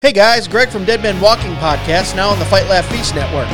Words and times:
Hey 0.00 0.12
guys, 0.12 0.46
Greg 0.46 0.68
from 0.68 0.84
Dead 0.84 1.02
Men 1.02 1.20
Walking 1.20 1.54
Podcast, 1.54 2.14
now 2.14 2.28
on 2.28 2.38
the 2.38 2.44
Fight 2.44 2.68
Laugh 2.68 2.88
Feast 2.88 3.16
Network. 3.16 3.48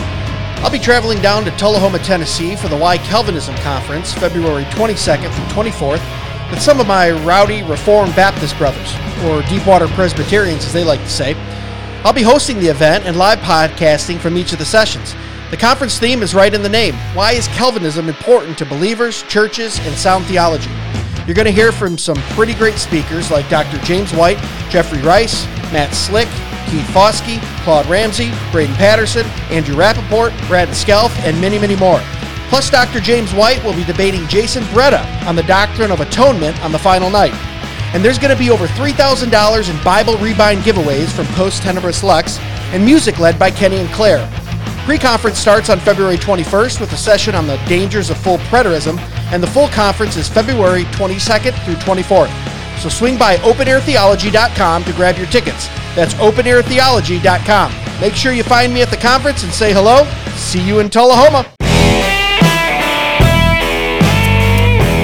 I'll 0.63 0.71
be 0.71 0.79
traveling 0.79 1.23
down 1.23 1.43
to 1.47 1.51
Tullahoma, 1.53 1.99
Tennessee 2.01 2.55
for 2.55 2.69
the 2.69 2.77
Why 2.77 2.99
Calvinism 2.99 3.55
Conference, 3.57 4.13
February 4.13 4.65
22nd 4.65 5.33
through 5.33 5.65
24th, 5.65 6.51
with 6.51 6.61
some 6.61 6.81
of 6.81 6.87
my 6.87 7.13
rowdy 7.13 7.63
Reformed 7.63 8.15
Baptist 8.15 8.59
brothers, 8.59 8.95
or 9.25 9.41
Deepwater 9.49 9.89
Presbyterians 9.89 10.67
as 10.67 10.75
they 10.75 10.85
like 10.85 11.01
to 11.01 11.09
say. 11.09 11.33
I'll 12.05 12.13
be 12.13 12.21
hosting 12.21 12.61
the 12.61 12.69
event 12.69 13.07
and 13.07 13.17
live 13.17 13.39
podcasting 13.39 14.19
from 14.19 14.37
each 14.37 14.53
of 14.53 14.59
the 14.59 14.67
sessions. 14.67 15.15
The 15.51 15.57
conference 15.57 15.99
theme 15.99 16.23
is 16.23 16.35
right 16.35 16.53
in 16.53 16.63
the 16.63 16.69
name. 16.69 16.95
Why 17.15 17.33
is 17.33 17.49
Calvinism 17.49 18.07
important 18.07 18.59
to 18.59 18.67
believers, 18.67 19.23
churches, 19.23 19.79
and 19.79 19.95
sound 19.97 20.27
theology? 20.27 20.69
You're 21.27 21.35
going 21.35 21.47
to 21.47 21.53
hear 21.53 21.73
from 21.73 21.97
some 21.97 22.17
pretty 22.37 22.53
great 22.53 22.75
speakers 22.75 23.31
like 23.31 23.49
Dr. 23.49 23.79
James 23.79 24.13
White, 24.13 24.37
Jeffrey 24.69 25.01
Rice, 25.01 25.47
Matt 25.73 25.95
Slick, 25.95 26.29
Keith 26.69 26.87
Foskey, 26.89 27.41
Claude 27.65 27.87
Ramsey, 27.87 28.31
Braden 28.53 28.75
Patterson, 28.75 29.25
Andrew 29.49 29.75
Rappaport, 29.75 30.37
Brad 30.49 30.69
Skelf, 30.69 31.17
and 31.21 31.41
many, 31.41 31.59
many 31.59 31.77
more. 31.77 32.01
Plus, 32.51 32.69
Dr. 32.69 33.01
James 33.01 33.33
White 33.33 33.65
will 33.65 33.73
be 33.73 33.85
debating 33.85 34.29
Jason 34.29 34.63
Bretta 34.65 35.03
on 35.27 35.35
the 35.35 35.43
doctrine 35.45 35.91
of 35.91 36.01
atonement 36.01 36.63
on 36.63 36.73
the 36.73 36.79
final 36.79 37.09
night. 37.09 37.33
And 37.95 38.05
there's 38.05 38.19
going 38.19 38.33
to 38.33 38.39
be 38.39 38.51
over 38.51 38.67
$3,000 38.67 39.71
in 39.71 39.85
Bible 39.85 40.15
Rebind 40.15 40.59
giveaways 40.59 41.11
from 41.11 41.27
Post 41.29 41.63
Tenebris 41.63 42.03
Lux 42.03 42.39
and 42.73 42.85
music 42.85 43.19
led 43.19 43.39
by 43.39 43.51
Kenny 43.51 43.77
and 43.77 43.89
Claire. 43.91 44.29
Pre 44.85 44.99
conference 44.99 45.39
starts 45.39 45.71
on 45.71 45.81
February 45.81 46.19
21st 46.19 46.81
with 46.81 46.93
a 46.93 46.97
session 46.99 47.35
on 47.35 47.47
the 47.47 47.57
dangers 47.67 48.11
of 48.11 48.19
full 48.19 48.37
preterism, 48.39 48.99
and 49.35 49.43
the 49.43 49.49
full 49.49 49.67
conference 49.67 50.17
is 50.17 50.29
February 50.29 50.85
22nd 50.85 51.53
through 51.65 51.75
24th. 51.75 52.31
So 52.79 52.89
swing 52.89 53.19
by 53.19 53.35
openairtheology.com 53.39 54.85
to 54.85 54.93
grab 54.93 55.19
your 55.19 55.27
tickets. 55.27 55.67
That's 55.97 56.15
openairtheology.com. 56.15 58.01
Make 58.01 58.15
sure 58.15 58.33
you 58.33 58.45
find 58.45 58.73
me 58.73 58.83
at 58.83 58.91
the 58.91 58.97
conference 58.97 59.43
and 59.43 59.53
say 59.53 59.73
hello. 59.73 60.05
See 60.37 60.61
you 60.61 60.79
in 60.79 60.89
Tullahoma. 60.89 61.51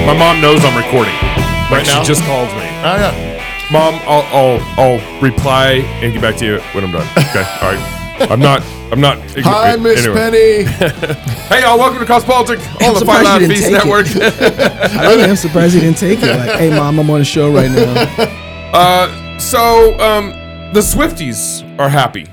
My 0.07 0.17
mom 0.17 0.39
knows 0.41 0.63
I'm 0.63 0.77
recording. 0.77 1.13
Like 1.13 1.71
Right 1.71 1.87
now? 1.87 2.01
she 2.01 2.07
just 2.07 2.23
called 2.23 2.47
me. 2.55 2.63
Oh 2.83 2.95
yeah. 2.95 3.67
Mom, 3.69 3.95
I'll, 4.05 4.23
I'll 4.31 4.59
I'll 4.99 5.21
reply 5.21 5.71
and 6.01 6.13
get 6.13 6.21
back 6.21 6.37
to 6.37 6.45
you 6.45 6.59
when 6.73 6.85
I'm 6.85 6.91
done. 6.91 7.07
Okay, 7.17 7.43
all 7.61 7.73
right. 7.73 8.00
I'm 8.29 8.39
not. 8.39 8.61
I'm 8.91 9.01
not. 9.01 9.17
Hi, 9.39 9.75
Miss 9.77 10.05
anyway. 10.05 10.65
Penny. 10.65 11.17
Hey, 11.51 11.63
y'all. 11.63 11.77
Welcome 11.77 11.99
to 11.99 12.05
Cross 12.05 12.23
Politics 12.23 12.65
on 12.81 12.93
the 12.93 12.99
surprised 12.99 13.27
Fight 13.27 13.41
you 13.41 13.47
Loud 13.47 13.55
Feast 13.57 13.71
Network. 13.71 14.05
I 14.15 15.07
really 15.07 15.23
am 15.23 15.35
surprised 15.35 15.73
he 15.73 15.81
didn't 15.81 15.97
take 15.97 16.19
it. 16.21 16.27
Like, 16.27 16.57
hey, 16.59 16.69
mom, 16.69 16.97
I'm 16.97 17.09
on 17.09 17.19
the 17.19 17.25
show 17.25 17.51
right 17.51 17.69
now. 17.69 17.93
uh, 18.73 19.37
so 19.37 19.99
um, 19.99 20.29
the 20.71 20.79
Swifties 20.79 21.67
are 21.77 21.89
happy 21.89 22.25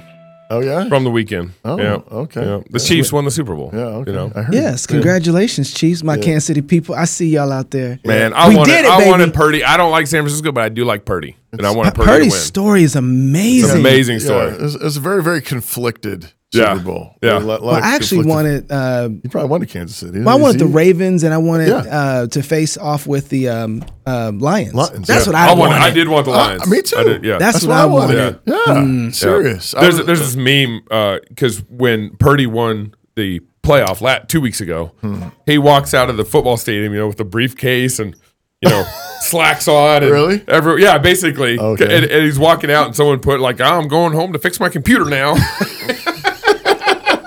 Oh 0.50 0.60
yeah. 0.60 0.88
from 0.88 1.04
the 1.04 1.10
weekend. 1.10 1.52
Oh, 1.64 1.78
yeah. 1.78 1.96
okay. 2.10 2.42
Yeah. 2.44 2.60
The 2.70 2.78
Chiefs 2.78 3.12
won 3.12 3.24
the 3.26 3.30
Super 3.30 3.54
Bowl. 3.54 3.70
yeah. 3.72 3.80
Okay. 3.80 4.10
You 4.10 4.16
know. 4.16 4.32
I 4.34 4.42
heard. 4.42 4.54
Yes, 4.54 4.86
congratulations, 4.86 5.72
Chiefs, 5.74 6.02
my 6.02 6.16
Kansas 6.16 6.46
City 6.46 6.62
people. 6.62 6.94
I 6.94 7.04
see 7.04 7.28
y'all 7.28 7.52
out 7.52 7.70
there. 7.70 7.98
Man, 8.04 8.32
I 8.32 8.48
we 8.48 8.56
wanted. 8.56 8.72
did 8.72 8.84
it, 8.86 8.90
I 8.90 8.98
baby. 8.98 9.10
wanted 9.10 9.34
Purdy. 9.34 9.62
I 9.64 9.76
don't 9.76 9.90
like 9.90 10.06
San 10.06 10.22
Francisco, 10.22 10.50
but 10.52 10.64
I 10.64 10.68
do 10.70 10.84
like 10.84 11.04
Purdy, 11.04 11.36
and 11.52 11.66
I 11.66 11.70
wanted 11.74 11.94
P- 11.94 11.96
Purdy 11.98 12.10
Purdy's 12.10 12.32
to 12.32 12.36
win. 12.38 12.42
story 12.44 12.82
is 12.82 12.96
amazing. 12.96 13.64
It's 13.64 13.72
an 13.74 13.80
amazing 13.80 14.14
Yeah, 14.20 14.24
story. 14.24 14.48
it's, 14.52 14.74
it's 14.76 14.96
a 14.96 15.00
very 15.00 15.22
very 15.22 15.42
conflicted 15.42 16.32
Yeah. 16.52 16.74
Bowl. 16.76 17.14
Yeah. 17.22 17.32
A 17.32 17.40
lot- 17.40 17.62
lot 17.62 17.62
Well, 17.62 17.74
I 17.74 17.94
actually 17.94 18.24
wanted. 18.26 18.70
Uh, 18.72 19.10
You 19.22 19.28
probably 19.30 19.50
wanted 19.50 19.68
Kansas 19.68 19.96
City. 19.96 20.20
well, 20.20 20.36
I 20.36 20.40
wanted 20.40 20.58
the 20.60 20.66
Ravens, 20.66 21.22
and 21.22 21.34
I 21.34 21.38
wanted 21.38 21.68
Yeah. 21.68 21.76
uh, 21.78 22.26
to 22.28 22.42
face 22.42 22.78
off 22.78 23.06
with 23.06 23.28
the 23.28 23.48
um, 23.50 23.84
um, 24.06 24.38
Lions. 24.38 24.72
Lions, 24.72 25.06
That's 25.06 25.26
yeah. 25.26 25.32
what 25.32 25.38
I, 25.38 25.48
wanted- 25.52 25.60
wanted. 25.60 25.82
I 25.82 25.90
did 25.90 26.08
want 26.08 26.24
the 26.24 26.30
Lions. 26.32 26.66
me 26.70 26.80
too. 26.82 26.96
I 26.96 27.02
did, 27.04 27.24
yeah. 27.24 27.36
That's, 27.38 27.60
That's 27.60 27.66
what 27.66 27.72
what 27.74 27.78
I 27.78 27.82
I 27.82 27.86
wanted. 27.86 28.38
wanted. 28.46 29.04
Yeah. 29.06 29.10
Serious. 29.12 29.74
I 29.74 29.82
There's 29.82 29.96
was- 29.98 30.06
there's 30.06 30.20
this 30.20 30.36
meme 30.36 30.80
because 31.28 31.62
when 31.68 32.16
Purdy 32.16 32.46
won 32.46 32.94
the 33.14 33.40
playoff 33.62 34.00
lat 34.00 34.30
two 34.30 34.40
weeks 34.40 34.62
ago, 34.62 34.92
Hmm. 35.02 35.24
he 35.44 35.58
walks 35.58 35.92
out 35.92 36.08
of 36.08 36.16
the 36.16 36.24
football 36.24 36.56
stadium, 36.56 36.94
you 36.94 37.00
know, 37.00 37.08
with 37.08 37.20
a 37.20 37.24
briefcase 37.24 37.98
and 37.98 38.16
you 38.62 38.70
know 38.70 38.86
slacks 39.20 39.68
on. 39.68 40.02
And 40.02 40.10
Really? 40.10 40.42
Every, 40.48 40.82
yeah, 40.82 40.96
basically. 40.96 41.58
Okay. 41.58 41.84
And, 41.94 42.06
and 42.06 42.24
he's 42.24 42.38
walking 42.38 42.70
out, 42.70 42.86
and 42.86 42.96
someone 42.96 43.18
put 43.18 43.38
like, 43.40 43.60
"Oh, 43.60 43.64
"I'm 43.64 43.86
going 43.88 44.14
home 44.14 44.32
to 44.32 44.38
fix 44.38 44.58
my 44.58 44.70
computer 44.70 45.04
now." 45.04 45.34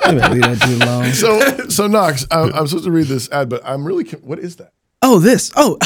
I 0.03 0.13
better 0.15 0.33
leave 0.33 0.43
that 0.43 0.59
dude 0.67 0.81
alone. 0.81 1.13
so 1.13 1.67
so 1.69 1.87
Knox, 1.87 2.25
I'm, 2.31 2.53
I'm 2.53 2.67
supposed 2.67 2.85
to 2.85 2.91
read 2.91 3.07
this 3.07 3.29
ad, 3.31 3.49
but 3.49 3.61
I'm 3.65 3.85
really. 3.85 4.03
What 4.21 4.39
is 4.39 4.57
that? 4.57 4.73
Oh, 5.01 5.19
this. 5.19 5.51
Oh, 5.55 5.77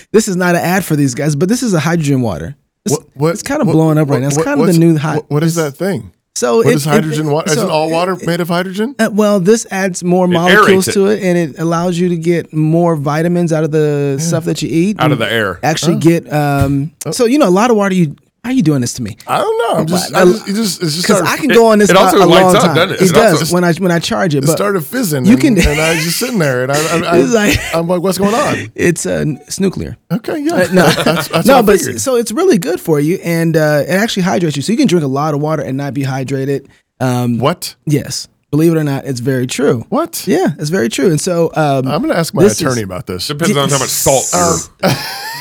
this 0.12 0.28
is 0.28 0.36
not 0.36 0.54
an 0.54 0.60
ad 0.62 0.84
for 0.84 0.96
these 0.96 1.14
guys, 1.14 1.34
but 1.36 1.48
this 1.48 1.62
is 1.62 1.72
a 1.74 1.80
hydrogen 1.80 2.20
water. 2.20 2.56
It's, 2.84 2.96
What, 2.98 3.16
what, 3.16 3.28
it's 3.32 3.42
kind 3.42 3.60
of 3.62 3.66
what- 3.66 3.72
blowing 3.74 3.96
up 3.98 4.08
right 4.08 4.20
now. 4.20 4.28
It's 4.28 4.42
kind 4.42 4.60
of 4.60 4.66
the 4.66 4.74
new 4.78 4.98
hot. 4.98 5.16
what- 5.16 5.30
what 5.30 5.42
is 5.42 5.54
that 5.54 5.72
thing? 5.72 6.12
So 6.36 6.56
What 6.58 6.66
it- 6.66 6.74
is 6.74 6.86
it- 6.86 6.90
hydrogen 6.90 7.30
water? 7.30 7.48
so 7.50 7.56
Isn't 7.60 7.70
all 7.70 7.90
water 7.90 8.12
it- 8.14 8.26
made 8.26 8.40
of 8.40 8.48
hydrogen? 8.48 8.96
Uh, 8.98 9.08
well, 9.12 9.40
this 9.40 9.66
adds 9.70 10.02
more 10.04 10.26
molecules 10.28 10.86
aerates 10.86 10.88
it. 10.88 10.92
to 10.94 11.06
it, 11.06 11.22
and 11.22 11.38
it 11.38 11.58
allows 11.58 11.98
you 11.98 12.08
to 12.10 12.16
get 12.16 12.52
more 12.52 12.96
vitamins 12.96 13.52
out 13.52 13.64
of 13.64 13.70
the 13.70 14.18
stuff 14.20 14.44
that 14.44 14.60
you 14.60 14.68
eat. 14.70 15.00
Out 15.00 15.12
of 15.12 15.18
the 15.18 15.30
air. 15.32 15.58
Actually, 15.62 15.96
get 16.00 16.30
um. 16.32 16.92
So 17.12 17.24
you 17.26 17.38
know, 17.38 17.48
a 17.48 17.50
lot 17.50 17.70
of 17.70 17.76
water. 17.76 17.94
You 17.94 18.16
how 18.44 18.50
are 18.50 18.52
you 18.52 18.62
doing 18.62 18.80
this 18.82 18.92
to 18.94 19.02
me? 19.02 19.16
I 19.26 19.38
don't 19.38 19.58
know. 19.58 19.80
I'm 19.80 19.86
just. 19.86 20.14
I 20.14 20.20
I- 20.20 20.24
just, 20.26 20.48
it 20.48 20.52
just 20.54 20.82
it's 20.82 20.92
just 20.94 21.06
started, 21.06 21.26
I 21.28 21.36
can 21.38 21.48
go 21.48 21.66
on 21.72 21.78
this 21.80 21.90
it 21.90 21.96
also 21.96 22.18
a, 22.18 22.24
a 22.24 22.26
lights 22.26 22.44
long 22.44 22.56
up, 22.56 22.62
time. 22.62 22.74
doesn't 22.76 22.90
it? 22.96 23.00
It 23.02 23.10
It 23.10 23.14
does 23.14 23.40
also- 23.40 23.54
when 23.54 23.64
I 23.64 23.72
when 23.74 23.90
I 23.90 23.98
charge 23.98 24.34
it. 24.36 24.44
It 24.44 24.48
started 24.48 24.82
fizzing. 24.84 25.24
you 25.24 25.32
and, 25.32 25.40
can- 25.40 25.58
and 25.58 25.80
I 25.80 25.94
was 25.94 26.04
just 26.04 26.18
sitting 26.18 26.38
there, 26.38 26.62
and 26.62 26.70
I, 26.70 26.76
I, 26.76 26.98
I, 27.14 27.18
It's 27.18 27.34
like- 27.34 27.74
I'm 27.74 27.88
like, 27.88 28.02
what's 28.02 28.18
going 28.18 28.34
on? 28.34 28.70
it's 28.76 29.06
uh, 29.06 29.24
it's 29.26 29.58
nuclear. 29.58 29.96
Okay, 30.12 30.38
yeah, 30.40 30.54
Uh, 30.54 30.68
no, 30.72 30.86
that's, 31.04 31.28
that's 31.28 31.46
no, 31.46 31.62
but 31.62 31.78
so 31.80 32.16
it's 32.16 32.30
really 32.32 32.58
good 32.58 32.80
for 32.80 33.00
you, 33.00 33.18
and 33.24 33.56
uh, 33.56 33.82
it 33.88 33.90
actually 33.90 34.22
hydrates 34.24 34.56
you. 34.56 34.62
So 34.62 34.72
you 34.72 34.78
can 34.78 34.86
drink 34.86 35.04
a 35.04 35.08
lot 35.08 35.34
of 35.34 35.40
water 35.40 35.62
and 35.62 35.76
not 35.76 35.94
be 35.94 36.02
hydrated. 36.04 36.68
Um, 37.00 37.38
what? 37.38 37.74
yes, 37.86 38.28
believe 38.50 38.72
it 38.72 38.76
or 38.78 38.84
not, 38.84 39.04
it's 39.06 39.20
very 39.20 39.46
true. 39.46 39.84
What? 39.88 40.26
Yeah, 40.28 40.48
it's 40.58 40.70
very 40.70 40.88
true. 40.88 41.08
And 41.10 41.20
so 41.20 41.46
um, 41.56 41.88
I'm 41.88 42.00
going 42.02 42.12
to 42.12 42.18
ask 42.18 42.32
my 42.34 42.44
attorney 42.44 42.78
is- 42.82 42.84
about 42.84 43.06
this. 43.06 43.26
Depends 43.26 43.56
on 43.56 43.68
how 43.70 43.78
much 43.78 43.88
salt 43.88 44.24
you're 44.32 44.90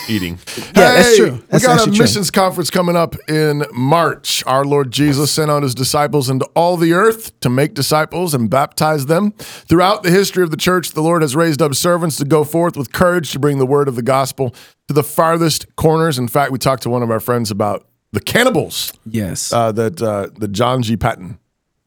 eating. 0.10 0.40
yeah, 0.58 0.72
that's 0.74 1.18
true. 1.18 1.44
That's 1.50 1.64
we 1.64 1.68
got 1.68 1.78
a 1.78 1.82
actually 1.82 1.96
true. 1.98 2.04
missions 2.04 2.32
conference 2.32 2.70
coming 2.70 2.96
up 2.96 3.16
in 3.30 3.64
March. 3.74 4.44
Our 4.46 4.66
Lord 4.66 4.92
Jesus 4.92 5.32
sent 5.32 5.50
out 5.52 5.64
his 5.64 5.74
disciples 5.76 6.30
into 6.30 6.46
all 6.56 6.78
the 6.78 6.94
earth 6.94 7.40
to 7.42 7.50
make 7.50 7.74
disciples 7.74 8.34
and 8.34 8.50
baptize 8.50 9.06
them. 9.06 9.32
Throughout 9.34 10.04
the 10.04 10.12
history 10.12 10.44
of 10.44 10.52
the 10.52 10.58
church, 10.58 10.92
the 10.92 11.02
Lord 11.02 11.22
has 11.22 11.36
raised 11.36 11.62
up 11.62 11.74
servants 11.76 12.18
to 12.18 12.26
go 12.26 12.44
forth 12.44 12.76
with 12.78 12.92
courage 12.94 13.32
to 13.32 13.40
bring 13.40 13.58
the 13.60 13.66
word 13.66 13.88
of 13.88 13.96
the 13.96 14.02
gospel 14.04 14.54
to 14.88 14.94
the 14.94 15.04
farthest 15.04 15.76
corners. 15.76 16.18
In 16.20 16.28
fact, 16.28 16.52
we 16.52 16.58
talked 16.58 16.84
to 16.84 16.90
one 16.90 17.04
of 17.04 17.10
our 17.12 17.20
friends 17.20 17.52
about 17.52 17.86
the 18.12 18.20
cannibals 18.20 18.94
Yes. 19.06 19.52
uh, 19.52 19.72
that 19.72 20.02
uh, 20.02 20.28
the 20.38 20.48
John 20.48 20.84
G. 20.84 20.96
Paton 20.98 21.40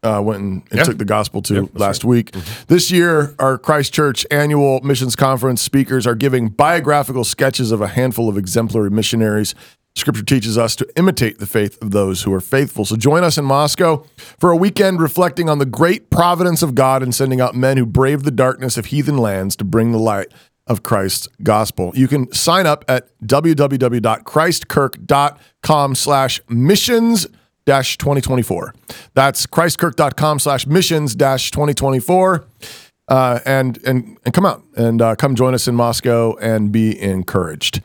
uh, 0.06 0.20
went 0.20 0.40
and, 0.40 0.62
and 0.70 0.78
Yeah. 0.78 0.84
took 0.84 0.98
the 0.98 1.04
gospel 1.04 1.42
to 1.42 1.54
Yep, 1.54 1.64
last 1.74 2.04
week. 2.04 2.34
This 2.68 2.90
year, 2.90 3.34
our 3.38 3.58
Christ 3.58 3.92
Church 3.92 4.24
annual 4.30 4.80
missions 4.82 5.16
conference 5.16 5.60
speakers 5.62 6.06
are 6.06 6.14
giving 6.14 6.48
biographical 6.48 7.24
sketches 7.24 7.72
of 7.72 7.80
a 7.80 7.88
handful 7.88 8.28
of 8.28 8.36
exemplary 8.38 8.90
missionaries. 8.90 9.54
Scripture 9.94 10.22
teaches 10.24 10.58
us 10.58 10.76
to 10.76 10.86
imitate 10.96 11.38
the 11.38 11.46
faith 11.46 11.80
of 11.82 11.90
those 11.90 12.22
who 12.24 12.34
are 12.34 12.40
faithful. 12.40 12.84
So 12.84 12.96
join 12.96 13.24
us 13.24 13.38
in 13.38 13.46
Moscow 13.46 14.04
for 14.38 14.50
a 14.50 14.56
weekend 14.56 15.00
reflecting 15.00 15.48
on 15.48 15.58
the 15.58 15.64
great 15.64 16.10
providence 16.10 16.62
of 16.62 16.74
God 16.74 17.02
in 17.02 17.12
sending 17.12 17.40
out 17.40 17.54
men 17.54 17.78
who 17.78 17.86
brave 17.86 18.22
the 18.22 18.30
darkness 18.30 18.76
of 18.76 18.86
heathen 18.86 19.16
lands 19.16 19.56
to 19.56 19.64
bring 19.64 19.92
the 19.92 19.98
light 19.98 20.28
of 20.66 20.82
Christ's 20.82 21.28
gospel. 21.42 21.92
You 21.94 22.08
can 22.08 22.30
sign 22.32 22.66
up 22.66 22.84
at 22.88 23.08
www.christkirk.com 23.24 25.94
slash 25.94 26.40
missions 26.48 27.26
dash 27.66 27.98
2024. 27.98 28.74
That's 29.14 29.46
christkirk.com 29.46 30.38
slash 30.38 30.66
missions 30.66 31.14
dash 31.14 31.50
2024. 31.50 32.46
Uh, 33.08 33.38
and, 33.44 33.78
and, 33.84 34.18
and 34.24 34.34
come 34.34 34.46
out 34.46 34.64
and 34.76 35.00
uh, 35.02 35.14
come 35.14 35.34
join 35.36 35.54
us 35.54 35.68
in 35.68 35.74
Moscow 35.74 36.34
and 36.36 36.72
be 36.72 36.98
encouraged. 37.00 37.82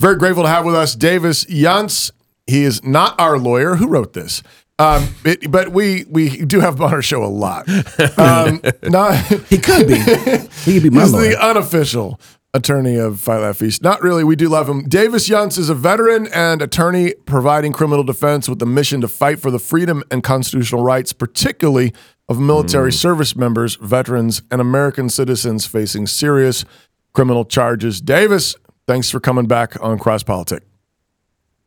Very 0.00 0.16
grateful 0.16 0.42
to 0.44 0.48
have 0.48 0.64
with 0.64 0.74
us 0.74 0.96
Davis 0.96 1.44
Younts. 1.44 2.10
He 2.46 2.64
is 2.64 2.82
not 2.82 3.18
our 3.20 3.38
lawyer. 3.38 3.76
Who 3.76 3.86
wrote 3.88 4.14
this? 4.14 4.42
Um, 4.80 5.14
it, 5.24 5.48
but 5.52 5.68
we 5.68 6.04
we 6.10 6.44
do 6.44 6.58
have 6.58 6.80
on 6.80 6.92
our 6.92 7.02
show 7.02 7.22
a 7.22 7.26
lot. 7.30 7.68
Um, 8.18 8.60
not, 8.82 9.16
he 9.48 9.58
could 9.58 9.86
be. 9.86 9.94
He 10.00 10.74
could 10.74 10.82
be 10.82 10.90
my 10.90 11.02
He's 11.02 11.12
lawyer. 11.12 11.28
the 11.30 11.46
unofficial 11.46 12.20
attorney 12.54 12.96
of 12.96 13.20
Fight 13.20 13.38
Laugh 13.38 13.58
Feast. 13.58 13.82
Not 13.82 14.00
really. 14.00 14.24
We 14.24 14.36
do 14.36 14.48
love 14.48 14.68
him. 14.68 14.84
Davis 14.88 15.28
Younts 15.28 15.58
is 15.58 15.68
a 15.68 15.74
veteran 15.74 16.28
and 16.28 16.62
attorney 16.62 17.14
providing 17.26 17.72
criminal 17.72 18.04
defense 18.04 18.48
with 18.48 18.60
the 18.60 18.66
mission 18.66 19.00
to 19.00 19.08
fight 19.08 19.40
for 19.40 19.50
the 19.50 19.58
freedom 19.58 20.02
and 20.10 20.22
constitutional 20.22 20.82
rights, 20.82 21.12
particularly 21.12 21.92
of 22.28 22.38
military 22.38 22.90
mm. 22.90 22.94
service 22.94 23.36
members, 23.36 23.74
veterans, 23.76 24.40
and 24.50 24.60
American 24.60 25.10
citizens 25.10 25.66
facing 25.66 26.06
serious 26.06 26.64
criminal 27.12 27.44
charges. 27.44 28.00
Davis, 28.00 28.56
thanks 28.86 29.10
for 29.10 29.20
coming 29.20 29.46
back 29.46 29.76
on 29.82 29.98
Cross 29.98 30.22
Politic. 30.22 30.62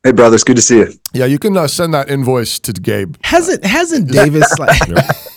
Hey, 0.08 0.14
brothers, 0.14 0.46
good 0.46 0.56
to 0.56 0.62
see 0.62 0.78
you. 0.78 0.94
Yeah, 1.12 1.26
you 1.26 1.38
can 1.38 1.58
uh, 1.58 1.68
send 1.68 1.94
that 1.94 2.10
invoice 2.10 2.60
to 2.60 2.72
Gabe. 2.72 3.18
Hasn't 3.26 3.66
hasn't 3.66 4.10
Davis 4.10 4.48
like? 4.58 4.80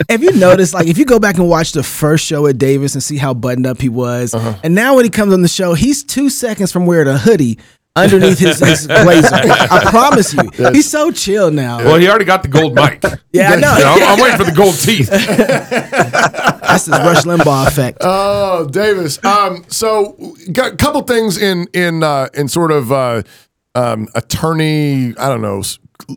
Have 0.09 0.23
you 0.23 0.31
noticed 0.31 0.75
like 0.75 0.87
if 0.87 0.97
you 0.97 1.05
go 1.05 1.19
back 1.19 1.39
and 1.39 1.49
watch 1.49 1.73
the 1.73 1.83
first 1.83 2.25
show 2.25 2.47
at 2.47 2.57
Davis 2.57 2.95
and 2.95 3.03
see 3.03 3.17
how 3.17 3.35
buttoned 3.35 3.67
up 3.67 3.81
he 3.81 3.89
was, 3.89 4.33
Uh-huh. 4.33 4.55
and 4.63 4.73
now 4.73 4.95
when 4.95 5.05
he 5.05 5.11
comes 5.11 5.33
on 5.33 5.43
the 5.43 5.49
show, 5.49 5.75
he's 5.75 6.05
two 6.05 6.31
seconds 6.31 6.71
from 6.71 6.87
wearing 6.87 7.09
a 7.09 7.19
hoodie 7.19 7.59
underneath 7.97 8.39
his, 8.39 8.61
his 8.61 8.87
blazer. 9.03 9.29
I 9.35 9.87
promise 9.91 10.33
you, 10.35 10.49
he's 10.71 10.89
so 10.89 11.11
chill 11.11 11.51
now. 11.51 11.79
Well, 11.79 11.99
he 11.99 12.09
already 12.09 12.25
got 12.25 12.45
the 12.45 12.49
gold 12.49 12.77
mic. 12.77 13.03
Yeah, 13.33 13.51
I 13.53 13.57
know. 13.57 13.77
You 13.77 13.85
know, 13.85 13.93
I'm, 13.93 14.03
I'm 14.03 14.21
waiting 14.21 14.39
for 14.39 14.45
the 14.45 14.57
gold 14.57 14.75
teeth. 14.77 15.09
That's 15.09 16.87
his 16.87 16.91
Rush 16.91 17.23
Limbaugh 17.23 17.67
effect. 17.69 17.99
Oh, 18.01 18.69
Davis. 18.69 19.25
Um, 19.25 19.65
so 19.69 20.17
got 20.53 20.73
a 20.73 20.77
couple 20.77 21.03
things 21.03 21.39
in 21.39 21.67
in 21.73 22.03
uh, 22.05 22.29
in 22.35 22.49
sort 22.49 22.73
of 22.73 22.91
uh, 22.91 23.23
um, 23.75 24.09
attorney. 24.15 25.17
I 25.17 25.29
don't 25.29 25.43
know. 25.43 25.63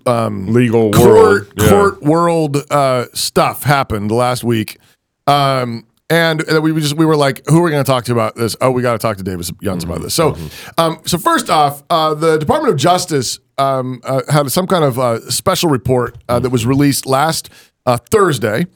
Um, 0.06 0.48
Legal 0.48 0.92
court 0.92 1.08
world. 1.08 1.54
Yeah. 1.58 1.70
court 1.70 2.02
world 2.02 2.58
uh, 2.72 3.06
stuff 3.14 3.64
happened 3.64 4.12
last 4.12 4.44
week. 4.44 4.80
Um, 5.28 5.86
and 6.10 6.44
we 6.62 6.74
just 6.80 6.96
we 6.96 7.06
were 7.06 7.16
like, 7.16 7.42
who 7.48 7.60
are 7.60 7.64
we 7.64 7.72
going 7.72 7.84
to 7.84 7.90
talk 7.90 8.06
to 8.06 8.12
about 8.12 8.36
this? 8.36 8.56
Oh, 8.62 8.72
we 8.72 8.82
got 8.82 8.94
to 8.94 9.00
talk 9.00 9.18
to 9.18 9.24
Davis 9.24 9.52
Younts 9.64 9.84
about 9.84 10.02
this. 10.02 10.14
So, 10.14 10.38
um, 10.78 11.00
so 11.06 11.18
first 11.18 11.50
off, 11.50 11.84
uh, 11.90 12.14
the 12.14 12.38
Department 12.38 12.74
of 12.74 12.80
Justice 12.80 13.40
um, 13.58 14.02
uh, 14.04 14.22
had 14.30 14.52
some 14.52 14.68
kind 14.68 14.84
of 14.84 15.00
uh, 15.00 15.22
special 15.32 15.70
report 15.70 16.18
uh, 16.30 16.40
that 16.40 16.50
was 16.50 16.66
released 16.66 17.06
last 17.06 17.50
uh, 17.86 17.98
Thursday, 18.12 18.68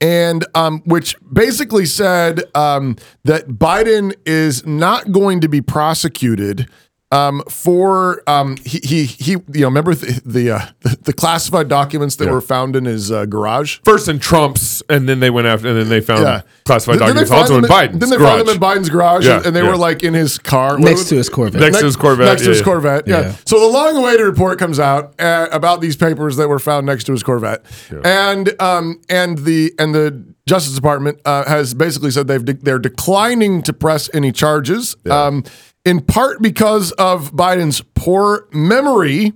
and 0.00 0.44
um, 0.54 0.80
which 0.84 1.14
basically 1.32 1.86
said 1.86 2.42
um, 2.54 2.96
that 3.24 3.48
Biden 3.48 4.14
is 4.26 4.66
not 4.66 5.12
going 5.12 5.40
to 5.40 5.48
be 5.48 5.60
prosecuted 5.60 6.68
um, 7.12 7.42
for 7.48 8.22
um, 8.28 8.56
he, 8.64 8.80
he 8.82 9.04
he 9.04 9.30
you 9.32 9.42
know 9.54 9.66
remember 9.68 9.94
the 9.94 10.20
the, 10.24 10.50
uh, 10.50 10.66
the 11.02 11.12
classified 11.12 11.68
documents 11.68 12.16
that 12.16 12.24
Yeah. 12.24 12.32
were 12.32 12.40
found 12.40 12.74
in 12.74 12.86
his 12.86 13.12
uh, 13.12 13.26
garage. 13.26 13.78
First 13.84 14.08
in 14.08 14.18
Trump's, 14.18 14.82
and 14.88 15.08
then 15.08 15.20
they 15.20 15.30
went 15.30 15.46
after, 15.46 15.68
and 15.68 15.76
then 15.78 15.88
they 15.88 16.00
found 16.00 16.22
Yeah. 16.22 16.40
classified 16.64 16.98
Then- 16.98 17.14
then 17.14 17.24
documents 17.26 17.30
find 17.30 17.42
also 17.42 17.56
in 17.56 17.62
them 17.62 17.70
Biden's 17.70 17.98
Then 18.00 18.10
they 18.10 18.16
garage. 18.16 18.28
found 18.38 18.48
them 18.48 18.54
in 18.56 18.60
Biden's 18.60 18.88
garage, 18.88 19.26
Yeah, 19.26 19.42
and 19.44 19.54
they 19.54 19.62
yeah. 19.62 19.68
were 19.68 19.76
like 19.76 20.02
in 20.02 20.14
his 20.14 20.38
car 20.38 20.78
Next 20.78 21.04
to 21.10 21.14
his 21.16 21.28
Corvette. 21.28 21.60
Next 21.60 21.78
to 21.78 21.84
his 21.84 21.96
Corvette, 21.96 22.26
Next, 22.26 22.40
yeah, 22.42 22.46
to 22.46 22.50
his 22.54 22.62
Corvette. 22.62 23.06
Yeah. 23.06 23.20
Yeah. 23.20 23.34
So 23.46 23.60
the 23.60 23.66
long-awaited 23.68 24.24
report 24.24 24.58
comes 24.58 24.80
out 24.80 25.14
uh, 25.20 25.48
about 25.52 25.80
these 25.82 25.96
papers 25.96 26.36
that 26.36 26.48
were 26.48 26.58
found 26.58 26.86
next 26.86 27.04
to 27.04 27.12
his 27.12 27.22
Corvette, 27.22 27.64
and 28.04 28.60
um 28.60 29.00
and 29.08 29.38
the 29.38 29.72
and 29.78 29.94
the 29.94 30.24
Justice 30.46 30.74
Department 30.74 31.20
uh, 31.24 31.44
has 31.44 31.72
basically 31.72 32.10
said 32.10 32.26
they've 32.26 32.44
de- 32.44 32.54
they're 32.54 32.78
declining 32.80 33.62
to 33.62 33.72
press 33.72 34.10
any 34.12 34.32
charges, 34.32 34.96
um, 35.08 35.44
in 35.84 36.00
part 36.00 36.40
because 36.42 36.92
of 36.92 37.32
Biden's 37.32 37.82
poor 37.94 38.48
memory. 38.52 39.32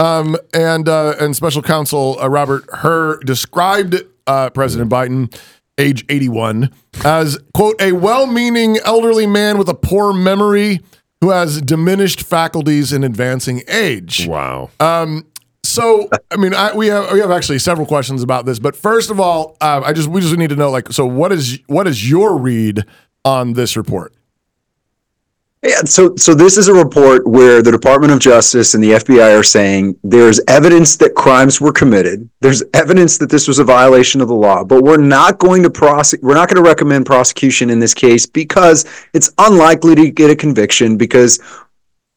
Um, 0.00 0.36
and 0.54 0.88
uh, 0.88 1.16
and 1.18 1.34
Special 1.34 1.60
Counsel 1.60 2.20
uh, 2.20 2.28
Robert 2.28 2.64
Hur 2.72 3.18
described 3.24 3.96
uh, 4.28 4.48
President 4.50 4.88
Biden, 4.88 5.36
age 5.76 6.04
81, 6.08 6.70
as 7.04 7.36
quote 7.52 7.80
a 7.80 7.92
well-meaning 7.92 8.78
elderly 8.84 9.26
man 9.26 9.58
with 9.58 9.68
a 9.68 9.74
poor 9.74 10.12
memory 10.12 10.80
who 11.20 11.30
has 11.30 11.60
diminished 11.60 12.22
faculties 12.22 12.92
in 12.92 13.02
advancing 13.02 13.62
age. 13.66 14.28
Wow. 14.28 14.70
So, 15.64 16.08
I 16.30 16.36
mean, 16.36 16.54
I, 16.54 16.74
we 16.74 16.86
have 16.86 17.12
we 17.12 17.20
have 17.20 17.30
actually 17.30 17.58
several 17.58 17.86
questions 17.86 18.22
about 18.22 18.46
this, 18.46 18.58
but 18.58 18.74
first 18.74 19.10
of 19.10 19.20
all, 19.20 19.56
uh, 19.60 19.82
I 19.84 19.92
just 19.92 20.08
we 20.08 20.20
just 20.20 20.36
need 20.36 20.50
to 20.50 20.56
know 20.56 20.70
like, 20.70 20.92
so 20.92 21.04
what 21.04 21.32
is 21.32 21.58
what 21.66 21.86
is 21.86 22.08
your 22.08 22.38
read 22.38 22.84
on 23.24 23.52
this 23.52 23.76
report? 23.76 24.14
Yeah, 25.62 25.80
so 25.80 26.14
so 26.14 26.34
this 26.34 26.56
is 26.56 26.68
a 26.68 26.74
report 26.74 27.26
where 27.26 27.62
the 27.62 27.72
Department 27.72 28.12
of 28.12 28.20
Justice 28.20 28.74
and 28.74 28.84
the 28.84 28.92
FBI 28.92 29.36
are 29.36 29.42
saying 29.42 29.98
there's 30.04 30.40
evidence 30.46 30.96
that 30.96 31.16
crimes 31.16 31.60
were 31.60 31.72
committed. 31.72 32.30
There's 32.40 32.62
evidence 32.74 33.18
that 33.18 33.28
this 33.28 33.48
was 33.48 33.58
a 33.58 33.64
violation 33.64 34.20
of 34.20 34.28
the 34.28 34.34
law, 34.34 34.62
but 34.62 34.84
we're 34.84 34.98
not 34.98 35.38
going 35.38 35.64
to 35.64 35.70
prosecute. 35.70 36.22
We're 36.22 36.34
not 36.34 36.48
going 36.48 36.62
to 36.62 36.68
recommend 36.68 37.06
prosecution 37.06 37.70
in 37.70 37.80
this 37.80 37.92
case 37.92 38.24
because 38.24 38.84
it's 39.14 39.32
unlikely 39.38 39.96
to 39.96 40.10
get 40.12 40.30
a 40.30 40.36
conviction 40.36 40.96
because 40.96 41.40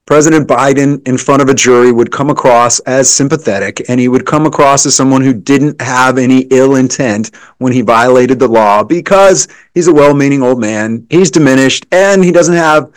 President 0.05 0.47
Biden 0.47 1.07
in 1.07 1.17
front 1.17 1.41
of 1.41 1.49
a 1.49 1.53
jury 1.53 1.91
would 1.91 2.11
come 2.11 2.29
across 2.29 2.79
as 2.81 3.09
sympathetic 3.09 3.89
and 3.89 3.99
he 3.99 4.07
would 4.07 4.25
come 4.25 4.45
across 4.45 4.85
as 4.85 4.95
someone 4.95 5.21
who 5.21 5.33
didn't 5.33 5.81
have 5.81 6.19
any 6.19 6.41
ill 6.51 6.75
intent 6.75 7.31
when 7.57 7.73
he 7.73 7.81
violated 7.81 8.37
the 8.37 8.47
law 8.47 8.83
because 8.83 9.47
he's 9.73 9.87
a 9.87 9.93
well 9.93 10.13
meaning 10.13 10.43
old 10.43 10.59
man. 10.59 11.07
He's 11.09 11.31
diminished 11.31 11.87
and 11.91 12.23
he 12.23 12.31
doesn't 12.31 12.55
have 12.55 12.91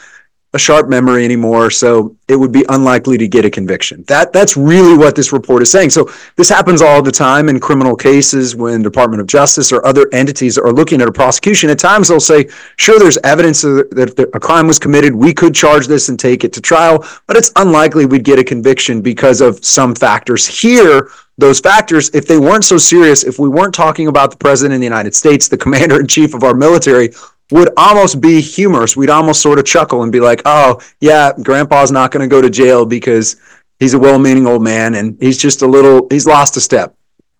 a 0.54 0.58
sharp 0.58 0.88
memory 0.88 1.24
anymore, 1.24 1.70
so 1.70 2.16
it 2.26 2.36
would 2.36 2.52
be 2.52 2.64
unlikely 2.70 3.18
to 3.18 3.28
get 3.28 3.44
a 3.44 3.50
conviction. 3.50 4.02
That 4.06 4.32
that's 4.32 4.56
really 4.56 4.96
what 4.96 5.14
this 5.14 5.32
report 5.32 5.62
is 5.62 5.70
saying. 5.70 5.90
So 5.90 6.10
this 6.36 6.48
happens 6.48 6.80
all 6.80 7.02
the 7.02 7.12
time 7.12 7.48
in 7.48 7.60
criminal 7.60 7.94
cases 7.94 8.56
when 8.56 8.82
Department 8.82 9.20
of 9.20 9.26
Justice 9.26 9.72
or 9.72 9.84
other 9.84 10.08
entities 10.12 10.56
are 10.56 10.72
looking 10.72 11.02
at 11.02 11.08
a 11.08 11.12
prosecution. 11.12 11.68
At 11.70 11.78
times 11.78 12.08
they'll 12.08 12.20
say, 12.20 12.48
"Sure, 12.76 12.98
there's 12.98 13.18
evidence 13.18 13.60
that 13.62 14.30
a 14.34 14.40
crime 14.40 14.66
was 14.66 14.78
committed. 14.78 15.14
We 15.14 15.34
could 15.34 15.54
charge 15.54 15.86
this 15.86 16.08
and 16.08 16.18
take 16.18 16.44
it 16.44 16.52
to 16.54 16.60
trial, 16.60 17.04
but 17.26 17.36
it's 17.36 17.52
unlikely 17.56 18.06
we'd 18.06 18.24
get 18.24 18.38
a 18.38 18.44
conviction 18.44 19.02
because 19.02 19.40
of 19.40 19.62
some 19.64 19.94
factors." 19.94 20.46
Here, 20.46 21.08
those 21.36 21.60
factors, 21.60 22.10
if 22.14 22.26
they 22.26 22.38
weren't 22.38 22.64
so 22.64 22.78
serious, 22.78 23.24
if 23.24 23.38
we 23.38 23.48
weren't 23.48 23.74
talking 23.74 24.06
about 24.08 24.30
the 24.30 24.36
president 24.36 24.74
of 24.74 24.80
the 24.80 24.86
United 24.86 25.14
States, 25.14 25.48
the 25.48 25.58
commander 25.58 26.00
in 26.00 26.06
chief 26.06 26.32
of 26.32 26.44
our 26.44 26.54
military, 26.54 27.10
would 27.50 27.68
almost 27.76 28.20
be 28.20 28.40
humorous. 28.40 28.96
We'd 28.96 29.10
almost 29.10 29.42
sort 29.42 29.58
of 29.58 29.66
chuckle 29.66 30.02
and 30.02 30.10
be 30.10 30.20
like, 30.20 30.40
oh, 30.46 30.80
yeah, 31.00 31.32
grandpa's 31.42 31.92
not 31.92 32.10
going 32.14 32.26
to 32.28 32.34
go 32.34 32.40
to 32.40 32.48
jail 32.48 32.86
because 32.86 33.36
he's 33.78 33.92
a 33.92 33.98
well 33.98 34.18
meaning 34.18 34.46
old 34.46 34.62
man 34.62 34.94
and 34.94 35.18
he's 35.20 35.36
just 35.36 35.60
a 35.60 35.66
little, 35.66 36.06
he's 36.10 36.26
lost 36.26 36.56
a 36.56 36.60
step. 36.62 36.96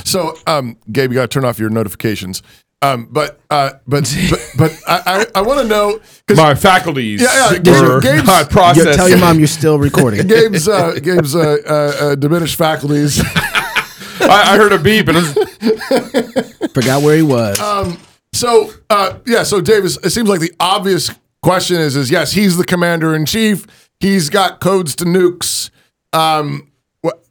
So, 0.05 0.37
um, 0.47 0.77
Gabe, 0.93 1.11
you 1.11 1.15
got 1.17 1.23
to 1.23 1.29
turn 1.29 1.45
off 1.47 1.59
your 1.59 1.71
notifications. 1.71 2.43
Um, 2.83 3.09
but 3.11 3.41
uh, 3.51 3.71
but 3.87 4.15
but 4.31 4.53
but 4.59 4.79
I 4.87 5.03
I, 5.35 5.41
I 5.41 5.43
want 5.43 5.61
to 5.61 5.67
know 5.67 5.99
because 6.27 6.37
My 6.37 6.55
faculties 6.55 7.23
Yeah, 7.23 7.53
yeah, 7.53 7.59
Gabe- 7.59 7.83
were 7.89 8.01
Gabe's- 8.01 8.27
not 8.27 8.45
You 8.45 8.51
processed. 8.51 8.99
tell 8.99 9.09
your 9.09 9.19
mom 9.19 9.39
you're 9.39 9.49
still 9.49 9.79
recording. 9.79 10.27
Gabe's 10.27 10.69
uh, 10.69 10.93
Gabe's 11.03 11.35
uh, 11.35 11.57
uh, 11.67 11.73
uh, 11.73 12.15
diminished 12.15 12.57
faculties. 12.57 13.21
I, 13.25 14.53
I 14.53 14.57
heard 14.59 14.73
a 14.73 14.79
beep, 14.79 15.09
and 15.09 15.17
it 15.17 15.35
was, 15.35 16.71
Forgot 16.75 17.03
where 17.03 17.17
he 17.17 17.23
was. 17.23 17.59
Um, 17.59 17.99
So 18.35 18.73
uh, 18.91 19.19
yeah, 19.27 19.45
so 19.45 19.61
Davis, 19.63 19.97
it 20.05 20.11
seems 20.11 20.29
like 20.29 20.41
the 20.41 20.53
obvious 20.61 21.11
question 21.43 21.77
is 21.77 21.97
is 21.97 22.11
yes, 22.11 22.33
he's 22.33 22.57
the 22.57 22.65
commander 22.65 23.15
in 23.15 23.27
chief. 23.27 23.67
He's 23.99 24.31
got 24.31 24.61
codes 24.61 24.97
to 24.97 25.05
nukes. 25.05 25.71
Um, 26.13 26.71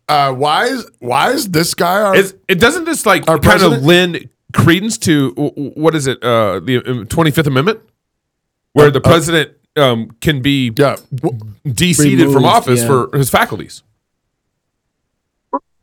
uh, 0.08 0.34
why 0.34 0.66
is 0.66 0.90
why 1.00 1.32
is 1.32 1.50
this 1.50 1.74
guy 1.74 2.02
our 2.02 2.16
it's, 2.16 2.34
it 2.48 2.60
doesn't 2.60 2.86
just 2.86 3.06
like 3.06 3.30
Our 3.30 3.38
kind 3.38 3.62
of 3.62 3.84
lend 3.84 4.30
credence 4.54 4.98
to 5.00 5.30
w- 5.36 5.52
w- 5.52 5.72
what 5.76 5.94
is 5.96 6.08
it? 6.08 6.24
Uh, 6.24 6.60
the 6.60 7.06
Twenty 7.10 7.32
Fifth 7.32 7.48
Amendment, 7.48 7.80
where 8.74 8.90
the 8.90 9.02
president 9.02 9.52
um, 9.78 10.12
can 10.20 10.42
be 10.42 10.74
yeah? 10.76 10.98
w- 11.14 11.40
de-seated 11.64 12.32
from 12.32 12.46
office 12.46 12.82
yeah. 12.82 12.88
for 12.88 13.18
his 13.18 13.30
faculties. 13.30 13.84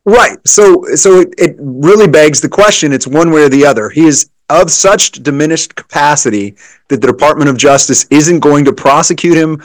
Right. 0.04 0.38
So, 0.46 0.84
so 0.94 1.20
it, 1.20 1.34
it 1.36 1.56
really 1.58 2.06
begs 2.06 2.40
the 2.40 2.48
question. 2.48 2.92
It's 2.92 3.08
one 3.08 3.32
way 3.32 3.42
or 3.42 3.48
the 3.48 3.66
other. 3.66 3.90
He 3.90 4.06
is 4.06 4.30
of 4.48 4.70
such 4.70 5.12
diminished 5.12 5.74
capacity 5.74 6.56
that 6.88 7.00
the 7.00 7.06
Department 7.06 7.50
of 7.50 7.56
Justice 7.56 8.06
isn't 8.10 8.40
going 8.40 8.64
to 8.64 8.72
prosecute 8.72 9.36
him, 9.36 9.62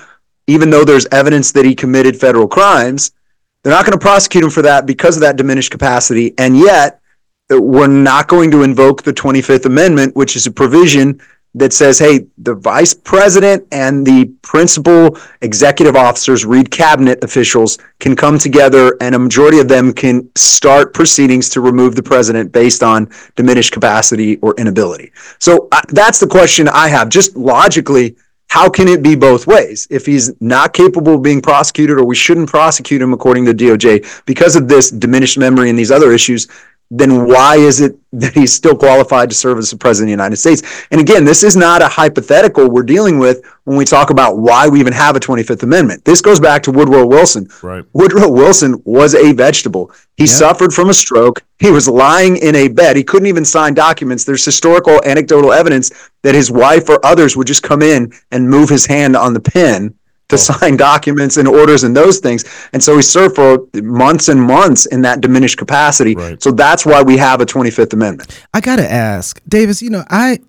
even 0.48 0.70
though 0.70 0.84
there's 0.84 1.08
evidence 1.12 1.52
that 1.52 1.66
he 1.66 1.76
committed 1.76 2.20
federal 2.20 2.48
crimes. 2.48 3.12
They're 3.64 3.74
not 3.74 3.86
going 3.86 3.98
to 3.98 4.04
prosecute 4.04 4.44
him 4.44 4.50
for 4.50 4.64
that 4.64 4.86
because 4.86 5.16
of 5.18 5.22
that 5.22 5.36
diminished 5.36 5.72
capacity. 5.72 6.34
And 6.38 6.58
yet, 6.58 7.00
we're 7.50 7.88
not 7.88 8.28
going 8.28 8.50
to 8.52 8.64
invoke 8.64 9.04
the 9.04 9.14
25th 9.14 9.66
Amendment, 9.66 10.16
which 10.16 10.36
is 10.36 10.48
a 10.48 10.52
provision 10.52 11.22
that 11.54 11.74
says, 11.74 12.00
hey, 12.00 12.28
the 12.38 12.56
vice 12.56 12.94
president 12.94 13.68
and 13.72 14.06
the 14.06 14.26
principal 14.42 15.18
executive 15.42 15.96
officers, 15.96 16.46
read 16.46 16.72
cabinet 16.72 17.24
officials, 17.24 17.78
can 18.00 18.16
come 18.16 18.40
together 18.40 18.96
and 19.02 19.16
a 19.16 19.20
majority 19.20 19.60
of 19.60 19.68
them 19.68 19.94
can 19.94 20.30
start 20.36 20.94
proceedings 20.94 21.50
to 21.50 21.62
remove 21.62 21.96
the 21.96 22.04
president 22.04 22.52
based 22.52 22.84
on 22.84 23.10
diminished 23.36 23.74
capacity 23.74 24.38
or 24.38 24.56
inability. 24.58 25.12
So 25.40 25.68
uh, 25.72 25.82
that's 25.90 26.20
the 26.20 26.28
question 26.28 26.70
I 26.70 26.88
have. 26.88 27.10
Just 27.10 27.36
logically, 27.36 28.16
how 28.52 28.70
can 28.70 28.90
it 28.90 29.02
be 29.02 29.16
both 29.16 29.48
ways? 29.48 29.88
If 29.90 30.06
he's 30.06 30.30
not 30.42 30.74
capable 30.74 31.16
of 31.16 31.22
being 31.22 31.42
prosecuted 31.42 31.98
or 31.98 32.06
we 32.06 32.16
shouldn't 32.16 32.50
prosecute 32.50 33.02
him 33.02 33.14
according 33.14 33.46
to 33.46 33.54
DOJ 33.54 34.26
because 34.26 34.58
of 34.58 34.68
this 34.68 34.92
diminished 34.92 35.38
memory 35.38 35.70
and 35.70 35.80
these 35.80 35.90
other 35.90 36.12
issues, 36.12 36.50
then 36.92 37.26
why 37.26 37.56
is 37.56 37.80
it 37.80 37.98
that 38.14 38.34
he's 38.34 38.52
still 38.52 38.76
qualified 38.76 39.30
to 39.30 39.36
serve 39.36 39.58
as 39.58 39.72
the 39.72 39.78
president 39.78 40.08
of 40.08 40.18
the 40.18 40.24
United 40.24 40.36
States? 40.36 40.86
And 40.92 41.00
again, 41.00 41.24
this 41.24 41.44
is 41.44 41.56
not 41.56 41.82
a 41.82 41.88
hypothetical 41.88 42.70
we're 42.70 42.84
dealing 42.84 43.20
with 43.20 43.42
when 43.64 43.78
we 43.78 43.86
talk 43.86 44.10
about 44.10 44.38
why 44.38 44.68
we 44.68 44.82
even 44.82 44.92
have 44.92 45.16
a 45.16 45.20
25th 45.20 45.64
Amendment. 45.64 46.04
This 46.04 46.22
goes 46.22 46.40
back 46.40 46.62
to 46.64 46.72
Woodrow 46.72 47.06
Wilson. 47.08 47.48
Right. 47.64 47.86
Woodrow 47.94 48.30
Wilson 48.30 48.82
was 48.84 49.16
a 49.16 49.32
vegetable. 49.32 49.92
He 50.18 50.28
suffered 50.28 50.74
from 50.74 50.90
a 50.90 50.94
stroke. 50.94 51.42
He 51.60 51.72
was 51.72 51.88
lying 51.88 52.36
in 52.38 52.56
a 52.56 52.68
bed. 52.68 52.98
He 52.98 53.04
couldn't 53.04 53.28
even 53.28 53.46
sign 53.46 53.74
documents. 53.74 54.26
There's 54.26 54.44
historical 54.44 55.02
anecdotal 55.06 55.54
evidence 55.54 55.90
that 56.24 56.36
his 56.36 56.52
wife 56.52 56.90
or 56.90 57.04
others 57.06 57.38
would 57.38 57.48
just 57.48 57.64
come 57.64 57.82
in 57.82 58.12
and 58.32 58.50
move 58.50 58.70
his 58.70 58.86
hand 58.86 59.16
on 59.16 59.34
the 59.34 59.40
pen 59.40 59.96
to 60.32 60.38
sign 60.38 60.76
documents 60.78 61.38
and 61.38 61.48
orders 61.48 61.84
and 61.84 61.96
those 61.96 62.18
things. 62.20 62.44
And 62.74 62.84
so 62.84 62.96
he 62.96 63.02
served 63.04 63.36
for 63.36 63.68
months 63.76 64.28
and 64.28 64.42
months 64.42 64.86
in 64.88 65.04
that 65.04 65.22
diminished 65.22 65.58
capacity. 65.58 66.16
Right. 66.16 66.42
So 66.42 66.52
that's 66.52 66.86
why 66.86 67.04
we 67.04 67.18
have 67.18 67.40
a 67.42 67.46
25th 67.46 67.94
Amendment. 67.94 68.44
I 68.54 68.60
gotta 68.62 68.90
ask, 68.92 69.40
Davis. 69.48 69.82
You 69.82 69.92
know, 69.92 70.04
I 70.10 70.40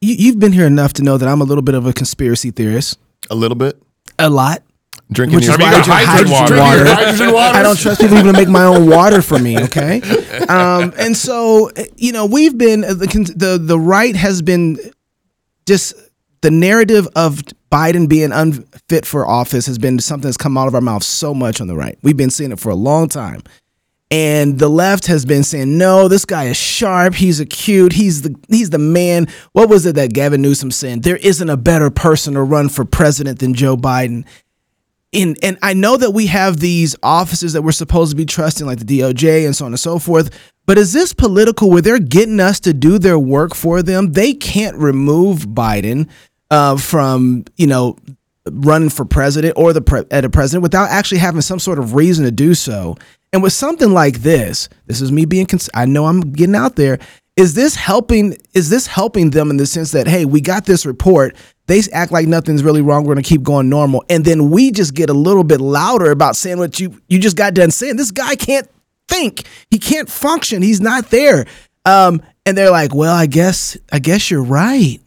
you, 0.00 0.14
you've 0.18 0.38
been 0.38 0.52
here 0.52 0.66
enough 0.66 0.94
to 0.94 1.02
know 1.02 1.18
that 1.18 1.28
I'm 1.28 1.40
a 1.40 1.44
little 1.44 1.62
bit 1.62 1.74
of 1.74 1.86
a 1.86 1.92
conspiracy 1.92 2.50
theorist. 2.50 2.98
a 3.30 3.34
little 3.34 3.54
bit. 3.56 3.80
A 4.18 4.28
lot. 4.30 4.62
drinking 5.12 5.36
Which 5.36 5.44
your 5.46 5.54
is 5.54 5.58
why 5.60 5.66
I 5.66 5.72
mean, 5.72 5.82
drink 5.84 5.98
hydrogen 6.00 6.36
hydrogen 6.36 6.56
water. 6.58 6.84
water. 6.84 6.94
Hydrogen 6.94 7.32
water. 7.34 7.58
I 7.60 7.62
don't 7.62 7.78
trust 7.78 8.00
people 8.00 8.18
even 8.18 8.32
to 8.32 8.38
make 8.40 8.48
my 8.48 8.64
own 8.64 8.88
water 8.88 9.22
for 9.22 9.38
me. 9.38 9.58
Okay, 9.64 10.00
um, 10.48 10.92
and 10.98 11.16
so 11.16 11.70
you 11.96 12.12
know 12.12 12.26
we've 12.26 12.56
been 12.56 12.80
the 12.82 13.08
con- 13.12 13.24
the 13.36 13.58
the 13.60 13.78
right 13.78 14.14
has 14.16 14.40
been 14.42 14.78
just 15.66 15.94
the 16.42 16.50
narrative 16.50 17.06
of 17.14 17.42
Biden 17.72 18.08
being 18.08 18.32
unfit 18.32 19.06
for 19.06 19.26
office 19.26 19.64
has 19.66 19.78
been 19.78 19.98
something 19.98 20.28
that's 20.28 20.36
come 20.36 20.58
out 20.58 20.68
of 20.68 20.74
our 20.74 20.82
mouths 20.82 21.06
so 21.06 21.32
much 21.32 21.60
on 21.60 21.68
the 21.68 21.74
right. 21.74 21.98
We've 22.02 22.16
been 22.16 22.30
seeing 22.30 22.52
it 22.52 22.60
for 22.60 22.68
a 22.68 22.74
long 22.74 23.08
time. 23.08 23.42
And 24.10 24.58
the 24.58 24.68
left 24.68 25.06
has 25.06 25.24
been 25.24 25.42
saying, 25.42 25.78
no, 25.78 26.06
this 26.06 26.26
guy 26.26 26.44
is 26.44 26.56
sharp. 26.58 27.14
He's 27.14 27.40
acute. 27.40 27.94
He's 27.94 28.20
the 28.20 28.38
he's 28.48 28.68
the 28.68 28.78
man. 28.78 29.26
What 29.52 29.70
was 29.70 29.86
it 29.86 29.94
that 29.94 30.12
Gavin 30.12 30.42
Newsom 30.42 30.70
said? 30.70 31.02
There 31.02 31.16
isn't 31.16 31.48
a 31.48 31.56
better 31.56 31.88
person 31.88 32.34
to 32.34 32.42
run 32.42 32.68
for 32.68 32.84
president 32.84 33.38
than 33.38 33.54
Joe 33.54 33.74
Biden. 33.74 34.26
And 35.14 35.38
and 35.42 35.56
I 35.62 35.72
know 35.72 35.96
that 35.96 36.10
we 36.10 36.26
have 36.26 36.60
these 36.60 36.94
offices 37.02 37.54
that 37.54 37.62
we're 37.62 37.72
supposed 37.72 38.10
to 38.10 38.16
be 38.16 38.26
trusting, 38.26 38.66
like 38.66 38.80
the 38.80 39.00
DOJ 39.00 39.46
and 39.46 39.56
so 39.56 39.64
on 39.64 39.72
and 39.72 39.80
so 39.80 39.98
forth. 39.98 40.28
But 40.66 40.76
is 40.76 40.92
this 40.92 41.14
political 41.14 41.70
where 41.70 41.80
they're 41.80 41.98
getting 41.98 42.38
us 42.38 42.60
to 42.60 42.74
do 42.74 42.98
their 42.98 43.18
work 43.18 43.54
for 43.54 43.82
them? 43.82 44.12
They 44.12 44.34
can't 44.34 44.76
remove 44.76 45.46
Biden 45.46 46.10
uh, 46.52 46.76
from 46.76 47.44
you 47.56 47.66
know 47.66 47.96
running 48.50 48.90
for 48.90 49.04
president 49.04 49.54
or 49.56 49.72
the 49.72 49.80
pre- 49.80 50.04
at 50.10 50.24
a 50.24 50.30
president 50.30 50.62
without 50.62 50.90
actually 50.90 51.18
having 51.18 51.40
some 51.40 51.58
sort 51.58 51.78
of 51.78 51.94
reason 51.94 52.24
to 52.24 52.30
do 52.30 52.54
so. 52.54 52.96
And 53.32 53.42
with 53.42 53.54
something 53.54 53.92
like 53.92 54.18
this, 54.18 54.68
this 54.86 55.00
is 55.00 55.10
me 55.10 55.24
being. 55.24 55.46
Cons- 55.46 55.70
I 55.74 55.86
know 55.86 56.04
I'm 56.06 56.20
getting 56.32 56.54
out 56.54 56.76
there. 56.76 56.98
Is 57.36 57.54
this 57.54 57.74
helping? 57.74 58.36
Is 58.52 58.68
this 58.68 58.86
helping 58.86 59.30
them 59.30 59.48
in 59.50 59.56
the 59.56 59.64
sense 59.64 59.92
that 59.92 60.06
hey, 60.06 60.26
we 60.26 60.42
got 60.42 60.66
this 60.66 60.84
report. 60.84 61.34
They 61.66 61.80
act 61.92 62.12
like 62.12 62.26
nothing's 62.28 62.62
really 62.62 62.82
wrong. 62.82 63.04
We're 63.04 63.14
gonna 63.14 63.22
keep 63.22 63.42
going 63.42 63.70
normal, 63.70 64.04
and 64.10 64.22
then 64.22 64.50
we 64.50 64.70
just 64.70 64.94
get 64.94 65.08
a 65.08 65.14
little 65.14 65.44
bit 65.44 65.60
louder 65.60 66.10
about 66.10 66.36
saying 66.36 66.58
what 66.58 66.78
you 66.78 67.00
you 67.08 67.18
just 67.18 67.36
got 67.36 67.54
done 67.54 67.70
saying. 67.70 67.96
This 67.96 68.10
guy 68.10 68.36
can't 68.36 68.68
think. 69.08 69.44
He 69.70 69.78
can't 69.78 70.10
function. 70.10 70.60
He's 70.60 70.82
not 70.82 71.08
there. 71.08 71.46
Um, 71.86 72.20
and 72.44 72.58
they're 72.58 72.70
like, 72.70 72.94
well, 72.94 73.14
I 73.14 73.24
guess 73.24 73.78
I 73.90 73.98
guess 73.98 74.30
you're 74.30 74.44
right. 74.44 75.00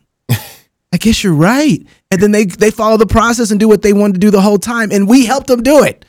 I 0.96 0.98
guess 0.98 1.26
you're 1.26 1.34
right. 1.34 1.86
And 2.10 2.22
then 2.22 2.32
they 2.32 2.46
they 2.46 2.72
follow 2.72 2.96
the 2.96 3.06
process 3.06 3.52
and 3.52 3.60
do 3.60 3.68
what 3.68 3.82
they 3.82 3.92
wanted 3.92 4.14
to 4.14 4.20
do 4.20 4.32
the 4.32 4.40
whole 4.40 4.58
time, 4.58 4.92
and 4.94 5.10
we 5.10 5.26
helped 5.26 5.48
them 5.48 5.62
do 5.62 5.84
it. 5.84 6.06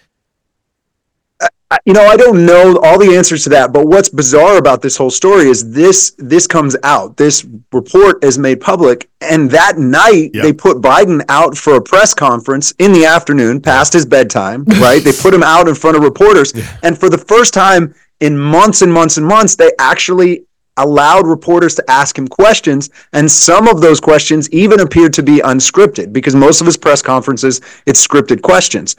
I- 1.69 1.79
you 1.85 1.93
know, 1.93 2.05
I 2.05 2.17
don't 2.17 2.47
know 2.47 2.77
all 2.77 2.97
the 2.97 3.17
answers 3.17 3.43
to 3.45 3.51
that, 3.51 3.73
but 3.73 3.89
what's 3.89 4.09
bizarre 4.09 4.57
about 4.57 4.83
this 4.83 4.97
whole 4.97 5.11
story 5.11 5.49
is 5.51 5.73
this 5.73 6.13
this 6.19 6.47
comes 6.47 6.77
out. 6.85 7.17
This 7.17 7.45
report 7.73 8.23
is 8.23 8.39
made 8.39 8.61
public, 8.61 9.09
and 9.21 9.51
that 9.51 9.77
night 9.77 10.31
Yeah. 10.33 10.43
they 10.43 10.53
put 10.53 10.81
Biden 10.81 11.25
out 11.29 11.59
for 11.59 11.75
a 11.75 11.83
press 11.83 12.15
conference 12.15 12.73
in 12.79 12.93
the 12.93 13.05
afternoon, 13.07 13.61
past 13.61 13.93
his 13.93 14.07
bedtime, 14.07 14.65
right? 14.81 15.03
they 15.03 15.13
put 15.13 15.35
him 15.35 15.43
out 15.43 15.67
in 15.67 15.75
front 15.75 15.97
of 15.97 16.05
reporters, 16.05 16.53
and 16.85 16.97
for 16.97 17.11
the 17.11 17.19
first 17.19 17.53
time 17.53 17.93
in 18.21 18.39
months 18.39 18.81
and 18.83 18.93
months 18.93 19.17
and 19.17 19.27
months, 19.27 19.57
they 19.57 19.73
actually 19.81 20.45
allowed 20.77 21.27
reporters 21.27 21.75
to 21.77 21.91
ask 21.91 22.19
him 22.19 22.29
questions, 22.29 22.91
and 23.13 23.31
some 23.31 23.69
of 23.69 23.81
those 23.81 24.01
questions 24.01 24.51
even 24.51 24.81
appeared 24.81 25.13
to 25.15 25.23
be 25.23 25.39
unscripted 25.39 26.13
because 26.13 26.35
most 26.35 26.61
of 26.61 26.67
his 26.67 26.77
press 26.77 27.03
conferences 27.03 27.61
it's 27.87 28.07
scripted 28.07 28.43
questions. 28.43 28.97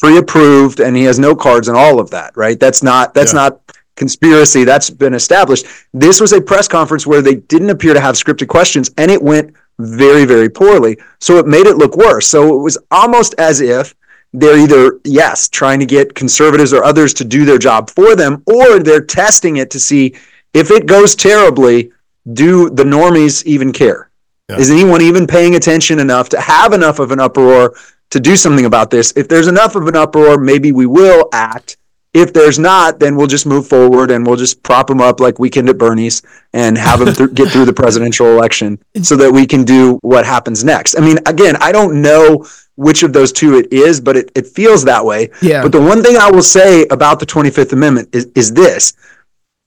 Pre-approved 0.00 0.80
and 0.80 0.96
he 0.96 1.02
has 1.04 1.18
no 1.18 1.34
cards 1.34 1.68
and 1.68 1.76
all 1.76 1.98
of 1.98 2.10
that 2.10 2.36
right? 2.36 2.58
That's 2.58 2.82
not 2.82 3.14
that's 3.14 3.32
Yeah. 3.32 3.40
not 3.40 3.60
conspiracy 3.96 4.62
that's 4.62 4.90
been 4.90 5.12
established. 5.14 5.66
This 5.92 6.20
was 6.20 6.32
a 6.32 6.40
press 6.40 6.68
conference 6.68 7.04
where 7.04 7.20
they 7.20 7.34
didn't 7.34 7.70
appear 7.70 7.94
to 7.94 8.00
have 8.00 8.14
scripted 8.14 8.46
questions 8.46 8.90
and 8.96 9.10
it 9.10 9.20
went 9.20 9.52
very 9.80 10.24
very 10.24 10.48
poorly. 10.48 10.98
So 11.20 11.38
it 11.38 11.46
made 11.46 11.66
it 11.66 11.76
look 11.78 11.96
worse. 11.96 12.28
So 12.28 12.56
it 12.58 12.62
was 12.62 12.78
almost 12.92 13.34
as 13.38 13.60
if 13.60 13.94
they're 14.32 14.58
either 14.58 15.00
yes 15.04 15.48
trying 15.48 15.80
to 15.80 15.86
get 15.86 16.14
conservatives 16.14 16.72
or 16.72 16.84
others 16.84 17.12
to 17.14 17.24
do 17.24 17.44
their 17.44 17.58
job 17.58 17.90
for 17.90 18.14
them 18.14 18.42
or 18.46 18.78
they're 18.78 19.00
testing 19.04 19.56
it 19.56 19.70
to 19.70 19.80
see 19.80 20.14
if 20.58 20.70
it 20.70 20.86
goes 20.86 21.14
terribly 21.14 21.92
do 22.32 22.68
the 22.70 22.84
normies 22.84 23.44
even 23.44 23.72
care 23.72 24.08
is 24.56 24.70
anyone 24.70 25.02
even 25.02 25.26
paying 25.26 25.56
attention 25.56 25.98
enough 25.98 26.30
to 26.30 26.40
have 26.40 26.72
enough 26.72 27.00
of 27.00 27.10
an 27.10 27.20
uproar 27.20 27.74
to 28.10 28.20
do 28.20 28.34
something 28.34 28.64
about 28.64 28.90
this? 28.90 29.12
If 29.14 29.28
there's 29.28 29.46
enough 29.46 29.76
of 29.76 29.86
an 29.88 29.96
uproar, 29.96 30.38
maybe 30.38 30.72
we 30.72 30.86
will 30.86 31.28
act. 31.32 31.76
If 32.14 32.32
there's 32.32 32.58
not, 32.58 32.98
then 32.98 33.14
we'll 33.16 33.26
just 33.26 33.44
move 33.44 33.68
forward 33.68 34.10
and 34.10 34.26
we'll 34.26 34.36
just 34.36 34.62
prop 34.62 34.86
them 34.86 35.02
up 35.02 35.20
like 35.20 35.38
Weekend 35.38 35.68
at 35.68 35.76
Bernie's 35.76 36.22
and 36.54 36.78
have 36.78 37.00
them 37.00 37.14
th- 37.14 37.34
get 37.34 37.50
through 37.50 37.66
the 37.66 37.72
presidential 37.74 38.26
election 38.26 38.82
so 39.02 39.14
that 39.16 39.30
we 39.30 39.46
can 39.46 39.64
do 39.64 39.98
what 40.00 40.24
happens 40.24 40.64
next. 40.64 40.96
I 40.96 41.00
mean, 41.00 41.18
again, 41.26 41.56
I 41.60 41.70
don't 41.70 42.00
know 42.00 42.46
which 42.76 43.02
of 43.02 43.12
those 43.12 43.30
two 43.30 43.58
it 43.58 43.70
is, 43.70 44.00
but 44.00 44.16
it, 44.16 44.32
it 44.34 44.46
feels 44.46 44.82
that 44.84 45.04
way. 45.04 45.28
Yeah. 45.42 45.62
But 45.62 45.72
the 45.72 45.82
one 45.82 46.02
thing 46.02 46.16
I 46.16 46.30
will 46.30 46.42
say 46.42 46.86
about 46.86 47.20
the 47.20 47.26
25th 47.26 47.74
Amendment 47.74 48.08
is, 48.14 48.30
is 48.34 48.54
this 48.54 48.94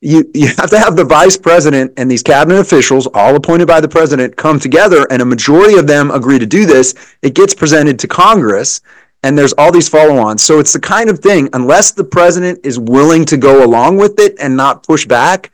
you 0.01 0.29
you 0.33 0.47
have 0.47 0.69
to 0.71 0.79
have 0.79 0.95
the 0.95 1.05
vice 1.05 1.37
president 1.37 1.93
and 1.95 2.09
these 2.09 2.23
cabinet 2.23 2.59
officials 2.59 3.07
all 3.13 3.35
appointed 3.35 3.67
by 3.67 3.79
the 3.79 3.87
president 3.87 4.35
come 4.35 4.59
together 4.59 5.05
and 5.11 5.21
a 5.21 5.25
majority 5.25 5.77
of 5.77 5.85
them 5.85 6.09
agree 6.09 6.39
to 6.39 6.45
do 6.45 6.65
this. 6.65 6.95
It 7.21 7.35
gets 7.35 7.53
presented 7.53 7.99
to 7.99 8.07
congress 8.07 8.81
and 9.23 9.37
there's 9.37 9.53
all 9.53 9.71
these 9.71 9.87
follow-ons. 9.87 10.43
So 10.43 10.59
it's 10.59 10.73
the 10.73 10.79
kind 10.79 11.07
of 11.07 11.19
thing 11.19 11.47
unless 11.53 11.91
the 11.91 12.03
president 12.03 12.59
is 12.63 12.79
willing 12.79 13.25
to 13.25 13.37
go 13.37 13.63
along 13.63 13.97
with 13.97 14.19
it 14.19 14.35
and 14.39 14.57
not 14.57 14.83
push 14.83 15.05
back 15.05 15.51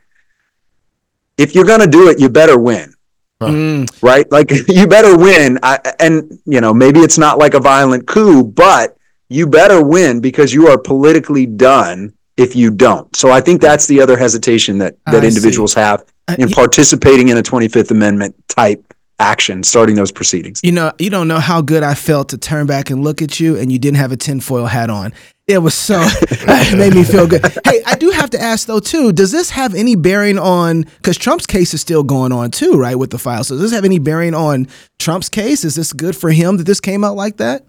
if 1.36 1.54
you're 1.54 1.66
going 1.66 1.80
to 1.80 1.86
do 1.86 2.08
it 2.08 2.18
you 2.18 2.30
better 2.30 2.58
win. 2.58 2.94
Mm. 3.42 4.02
Right? 4.02 4.30
Like 4.32 4.50
you 4.68 4.86
better 4.86 5.16
win. 5.16 5.58
I, 5.62 5.78
and 6.00 6.40
you 6.46 6.62
know 6.62 6.72
maybe 6.72 7.00
it's 7.00 7.18
not 7.18 7.36
like 7.36 7.52
a 7.52 7.60
violent 7.60 8.06
coup 8.06 8.44
but 8.44 8.96
you 9.28 9.46
better 9.46 9.84
win 9.84 10.22
because 10.22 10.54
you 10.54 10.68
are 10.68 10.78
politically 10.78 11.44
done 11.44 12.14
if 12.38 12.56
you 12.56 12.70
don't 12.70 13.14
so 13.14 13.30
i 13.30 13.40
think 13.40 13.60
that's 13.60 13.86
the 13.86 14.00
other 14.00 14.16
hesitation 14.16 14.78
that 14.78 14.96
that 15.06 15.22
I 15.22 15.26
individuals 15.26 15.74
have 15.74 16.04
Uh, 16.28 16.36
in 16.38 16.48
participating 16.48 17.28
in 17.28 17.36
a 17.36 17.42
25th 17.42 17.90
amendment 17.90 18.34
type 18.48 18.82
action 19.20 19.62
starting 19.64 19.96
those 19.96 20.12
proceedings 20.12 20.60
You 20.62 20.72
know, 20.72 20.92
you 20.98 21.10
don't 21.10 21.26
know 21.26 21.40
how 21.40 21.60
good 21.60 21.82
I 21.82 21.94
felt 21.94 22.28
to 22.28 22.38
turn 22.38 22.66
back 22.66 22.88
and 22.90 23.02
look 23.02 23.20
at 23.20 23.40
you, 23.40 23.56
and 23.56 23.72
you 23.72 23.78
didn't 23.78 23.96
have 23.96 24.12
a 24.12 24.16
tinfoil 24.16 24.66
hat 24.66 24.90
on. 24.90 25.12
It 25.48 25.58
was 25.58 25.74
so 25.74 25.98
it 26.30 26.78
made 26.78 26.94
me 26.94 27.02
feel 27.02 27.26
good. 27.26 27.42
Hey, 27.64 27.82
I 27.84 27.96
do 27.96 28.10
have 28.10 28.30
to 28.30 28.40
ask 28.40 28.68
though 28.68 28.78
too. 28.78 29.12
Does 29.12 29.32
this 29.32 29.50
have 29.50 29.74
any 29.74 29.96
bearing 29.96 30.38
on? 30.38 30.82
Because 30.82 31.16
Trump's 31.18 31.46
case 31.46 31.74
is 31.74 31.80
still 31.80 32.04
going 32.04 32.30
on 32.30 32.50
too, 32.52 32.74
right? 32.74 32.94
With 32.96 33.10
the 33.10 33.18
file. 33.18 33.42
So 33.42 33.54
does 33.54 33.62
this 33.62 33.72
have 33.72 33.84
any 33.84 33.98
bearing 33.98 34.34
on 34.34 34.68
Trump's 35.00 35.28
case? 35.28 35.64
Is 35.64 35.74
this 35.74 35.92
good 35.92 36.14
for 36.14 36.30
him 36.30 36.58
that 36.58 36.66
this 36.66 36.80
came 36.80 37.02
out 37.02 37.16
like 37.16 37.38
that? 37.38 37.64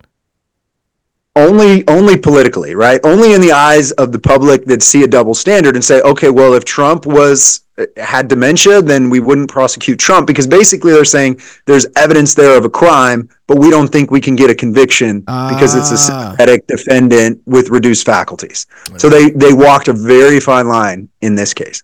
Only 1.47 1.71
only 1.87 2.15
politically 2.17 2.73
right? 2.85 2.99
Only 3.03 3.29
in 3.33 3.41
the 3.41 3.51
eyes 3.69 3.87
of 4.03 4.11
the 4.11 4.19
public 4.33 4.59
that 4.65 4.81
see 4.83 5.01
a 5.03 5.07
double 5.17 5.35
standard 5.43 5.73
and 5.77 5.83
say 5.83 5.97
okay 6.01 6.29
well 6.39 6.53
if 6.59 6.63
trump 6.65 7.05
was 7.05 7.61
had 7.95 8.27
dementia 8.27 8.81
then 8.91 9.09
we 9.09 9.19
wouldn't 9.27 9.49
prosecute 9.49 9.97
trump 9.99 10.27
because 10.27 10.45
basically 10.59 10.91
they're 10.91 11.05
saying 11.17 11.39
there's 11.65 11.85
evidence 11.95 12.31
there 12.35 12.57
of 12.57 12.65
a 12.65 12.69
crime 12.81 13.21
but 13.47 13.57
we 13.57 13.69
don't 13.75 13.87
think 13.95 14.11
we 14.11 14.19
can 14.27 14.35
get 14.35 14.49
a 14.49 14.55
conviction 14.65 15.13
because 15.51 15.71
it's 15.79 15.91
a 15.91 15.95
Ah. 15.95 16.07
sympathetic 16.07 16.67
defendant 16.67 17.33
with 17.45 17.69
reduced 17.69 18.05
faculties. 18.05 18.59
So 18.97 19.05
they 19.09 19.25
they 19.43 19.53
walked 19.53 19.87
a 19.87 19.93
very 20.15 20.39
fine 20.51 20.67
line 20.67 20.99
in 21.21 21.35
this 21.35 21.51
case 21.53 21.81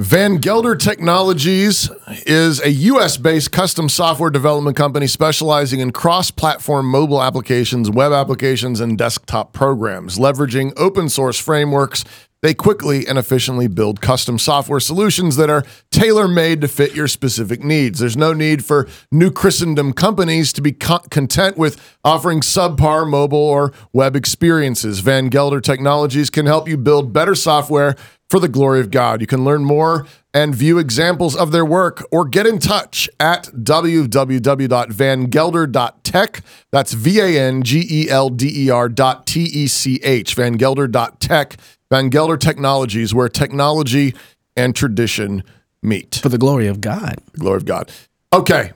Van 0.00 0.36
Gelder 0.36 0.76
Technologies 0.76 1.90
is 2.24 2.60
a 2.60 2.70
US 2.70 3.16
based 3.16 3.50
custom 3.50 3.88
software 3.88 4.30
development 4.30 4.76
company 4.76 5.08
specializing 5.08 5.80
in 5.80 5.90
cross 5.90 6.30
platform 6.30 6.86
mobile 6.86 7.20
applications, 7.20 7.90
web 7.90 8.12
applications, 8.12 8.78
and 8.78 8.96
desktop 8.96 9.52
programs. 9.52 10.16
Leveraging 10.16 10.72
open 10.76 11.08
source 11.08 11.36
frameworks, 11.36 12.04
they 12.42 12.54
quickly 12.54 13.08
and 13.08 13.18
efficiently 13.18 13.66
build 13.66 14.00
custom 14.00 14.38
software 14.38 14.78
solutions 14.78 15.34
that 15.34 15.50
are 15.50 15.64
tailor 15.90 16.28
made 16.28 16.60
to 16.60 16.68
fit 16.68 16.94
your 16.94 17.08
specific 17.08 17.64
needs. 17.64 17.98
There's 17.98 18.16
no 18.16 18.32
need 18.32 18.64
for 18.64 18.86
new 19.10 19.32
Christendom 19.32 19.92
companies 19.92 20.52
to 20.52 20.62
be 20.62 20.70
co- 20.70 21.00
content 21.10 21.58
with 21.58 21.96
offering 22.04 22.40
subpar 22.40 23.10
mobile 23.10 23.38
or 23.38 23.72
web 23.92 24.14
experiences. 24.14 25.00
Van 25.00 25.28
Gelder 25.28 25.60
Technologies 25.60 26.30
can 26.30 26.46
help 26.46 26.68
you 26.68 26.76
build 26.76 27.12
better 27.12 27.34
software 27.34 27.96
for 28.28 28.40
the 28.40 28.48
glory 28.48 28.80
of 28.80 28.90
God. 28.90 29.20
You 29.20 29.26
can 29.26 29.44
learn 29.44 29.64
more 29.64 30.06
and 30.34 30.54
view 30.54 30.78
examples 30.78 31.34
of 31.34 31.50
their 31.52 31.64
work 31.64 32.06
or 32.10 32.26
get 32.26 32.46
in 32.46 32.58
touch 32.58 33.08
at 33.18 33.44
www.vangelder.tech. 33.44 36.42
That's 36.70 36.92
V 36.92 37.20
A 37.20 37.40
N 37.40 37.62
G 37.62 37.86
E 37.90 38.10
L 38.10 38.28
D 38.30 38.66
E 38.66 38.70
R 38.70 38.88
dot 38.88 39.26
T 39.26 39.42
E 39.44 39.66
C 39.66 40.00
H, 40.02 40.36
vangelder.tech. 40.36 41.56
Van 41.90 42.10
Gelder 42.10 42.36
Technologies, 42.36 43.14
where 43.14 43.30
technology 43.30 44.14
and 44.56 44.76
tradition 44.76 45.42
meet. 45.82 46.16
For 46.16 46.28
the 46.28 46.36
glory 46.36 46.66
of 46.66 46.82
God. 46.82 47.16
The 47.32 47.38
glory 47.38 47.56
of 47.56 47.64
God. 47.64 47.90
Okay. 48.32 48.72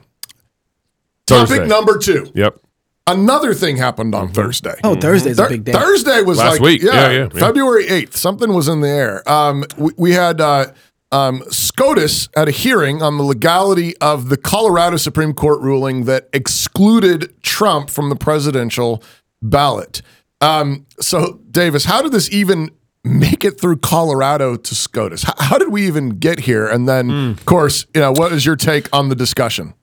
Thursday. 1.27 1.57
Topic 1.57 1.69
number 1.69 1.99
two. 1.99 2.31
Yep. 2.33 2.59
Another 3.05 3.53
thing 3.53 3.75
happened 3.75 4.15
on 4.15 4.31
Thursday. 4.31 4.75
Oh, 4.83 4.95
Thursday's 4.95 5.37
a 5.37 5.49
big 5.49 5.65
day. 5.65 5.73
Thursday 5.73 6.21
was 6.21 6.37
Last 6.37 6.53
like 6.53 6.61
week. 6.61 6.81
Yeah, 6.81 6.93
Yeah, 6.93 7.11
yeah, 7.11 7.29
yeah. 7.33 7.39
February 7.39 7.87
eighth. 7.89 8.15
Something 8.15 8.53
was 8.53 8.69
in 8.69 8.79
the 8.79 8.87
air. 8.87 9.29
Um, 9.29 9.65
we, 9.77 9.91
we 9.97 10.11
had 10.13 10.39
uh, 10.39 10.67
um, 11.11 11.43
SCOTUS 11.49 12.29
at 12.37 12.47
a 12.47 12.51
hearing 12.51 13.01
on 13.01 13.17
the 13.17 13.23
legality 13.23 13.97
of 13.97 14.29
the 14.29 14.37
Colorado 14.37 14.95
Supreme 14.95 15.33
Court 15.33 15.59
ruling 15.59 16.05
that 16.05 16.29
excluded 16.31 17.33
Trump 17.43 17.89
from 17.89 18.07
the 18.09 18.15
presidential 18.15 19.03
ballot. 19.41 20.01
Um, 20.39 20.85
so, 21.01 21.41
Davis, 21.51 21.83
how 21.85 22.01
did 22.01 22.13
this 22.13 22.31
even 22.31 22.71
make 23.03 23.43
it 23.43 23.59
through 23.59 23.77
Colorado 23.77 24.55
to 24.55 24.75
SCOTUS? 24.75 25.23
How, 25.23 25.33
how 25.39 25.57
did 25.57 25.69
we 25.73 25.85
even 25.87 26.19
get 26.19 26.39
here? 26.39 26.67
And 26.67 26.87
then, 26.87 27.09
of 27.31 27.45
course, 27.45 27.85
you 27.93 27.99
know, 27.99 28.13
what 28.13 28.31
is 28.31 28.45
your 28.45 28.55
take 28.55 28.87
on 28.95 29.09
the 29.09 29.15
discussion? 29.15 29.73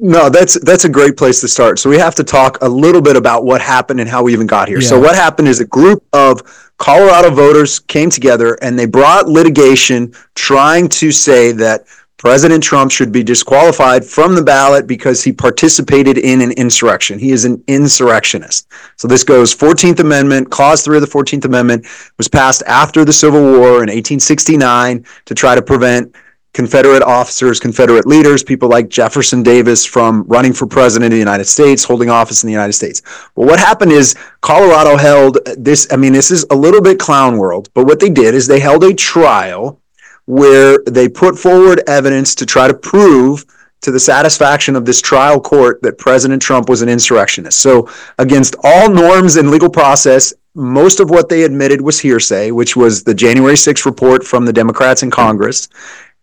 No, 0.00 0.30
that's 0.30 0.58
that's 0.60 0.86
a 0.86 0.88
great 0.88 1.18
place 1.18 1.42
to 1.42 1.48
start. 1.48 1.78
So 1.78 1.90
we 1.90 1.98
have 1.98 2.14
to 2.14 2.24
talk 2.24 2.56
a 2.62 2.68
little 2.68 3.02
bit 3.02 3.16
about 3.16 3.44
what 3.44 3.60
happened 3.60 4.00
and 4.00 4.08
how 4.08 4.22
we 4.22 4.32
even 4.32 4.46
got 4.46 4.66
here. 4.66 4.80
So 4.80 4.98
what 4.98 5.14
happened 5.14 5.46
is 5.46 5.60
a 5.60 5.66
group 5.66 6.02
of 6.14 6.72
Colorado 6.78 7.30
voters 7.30 7.80
came 7.80 8.08
together 8.08 8.54
and 8.62 8.78
they 8.78 8.86
brought 8.86 9.28
litigation 9.28 10.14
trying 10.34 10.88
to 10.88 11.12
say 11.12 11.52
that 11.52 11.84
President 12.16 12.64
Trump 12.64 12.90
should 12.90 13.12
be 13.12 13.22
disqualified 13.22 14.02
from 14.02 14.34
the 14.34 14.42
ballot 14.42 14.86
because 14.86 15.22
he 15.22 15.30
participated 15.30 16.16
in 16.16 16.40
an 16.40 16.52
insurrection. 16.52 17.18
He 17.18 17.32
is 17.32 17.44
an 17.44 17.62
insurrectionist. 17.66 18.66
So 18.96 19.06
this 19.06 19.22
goes 19.22 19.54
14th 19.54 20.00
Amendment, 20.00 20.50
Clause 20.50 20.82
3 20.82 20.96
of 20.96 21.02
the 21.02 21.06
14th 21.06 21.44
Amendment 21.44 21.86
was 22.16 22.26
passed 22.26 22.62
after 22.66 23.04
the 23.04 23.12
Civil 23.12 23.42
War 23.42 23.82
in 23.82 23.90
1869 23.90 25.04
to 25.26 25.34
try 25.34 25.54
to 25.54 25.60
prevent 25.60 26.14
Confederate 26.54 27.02
officers, 27.02 27.58
Confederate 27.58 28.06
leaders, 28.06 28.44
people 28.44 28.68
like 28.68 28.88
Jefferson 28.88 29.42
Davis 29.42 29.84
from 29.84 30.22
running 30.28 30.52
for 30.52 30.66
president 30.66 31.12
of 31.12 31.16
the 31.16 31.18
United 31.18 31.46
States, 31.46 31.82
holding 31.82 32.08
office 32.08 32.44
in 32.44 32.46
the 32.46 32.52
United 32.52 32.72
States. 32.72 33.02
Well, 33.34 33.48
what 33.48 33.58
happened 33.58 33.90
is 33.90 34.14
Colorado 34.40 34.96
held 34.96 35.38
this. 35.58 35.88
I 35.90 35.96
mean, 35.96 36.12
this 36.12 36.30
is 36.30 36.46
a 36.50 36.54
little 36.54 36.80
bit 36.80 36.98
clown 37.00 37.38
world, 37.38 37.68
but 37.74 37.86
what 37.86 37.98
they 37.98 38.08
did 38.08 38.34
is 38.34 38.46
they 38.46 38.60
held 38.60 38.84
a 38.84 38.94
trial 38.94 39.80
where 40.26 40.78
they 40.86 41.08
put 41.08 41.36
forward 41.36 41.82
evidence 41.88 42.36
to 42.36 42.46
try 42.46 42.68
to 42.68 42.74
prove 42.74 43.44
to 43.80 43.90
the 43.90 44.00
satisfaction 44.00 44.76
of 44.76 44.84
this 44.84 45.02
trial 45.02 45.40
court 45.40 45.82
that 45.82 45.98
President 45.98 46.40
Trump 46.40 46.68
was 46.68 46.82
an 46.82 46.88
insurrectionist. 46.88 47.58
So, 47.58 47.90
against 48.18 48.54
all 48.62 48.88
norms 48.88 49.36
and 49.36 49.50
legal 49.50 49.68
process, 49.68 50.32
most 50.54 51.00
of 51.00 51.10
what 51.10 51.28
they 51.28 51.42
admitted 51.42 51.80
was 51.80 51.98
hearsay, 51.98 52.52
which 52.52 52.76
was 52.76 53.02
the 53.02 53.12
January 53.12 53.56
6th 53.56 53.84
report 53.84 54.24
from 54.24 54.46
the 54.46 54.52
Democrats 54.52 55.02
in 55.02 55.10
Congress. 55.10 55.68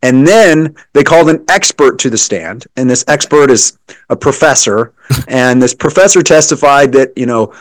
And 0.04 0.26
then 0.26 0.76
they 0.94 1.04
called 1.04 1.30
an 1.30 1.46
expert 1.48 2.00
to 2.00 2.10
the 2.10 2.18
stand, 2.18 2.66
and 2.76 2.90
this 2.90 3.06
expert 3.08 3.52
is 3.52 3.78
a 4.10 4.16
professor. 4.16 4.94
and 5.28 5.62
this 5.62 5.76
professor 5.76 6.24
testified 6.24 6.92
that, 6.94 7.16
you 7.16 7.26
know, 7.26 7.54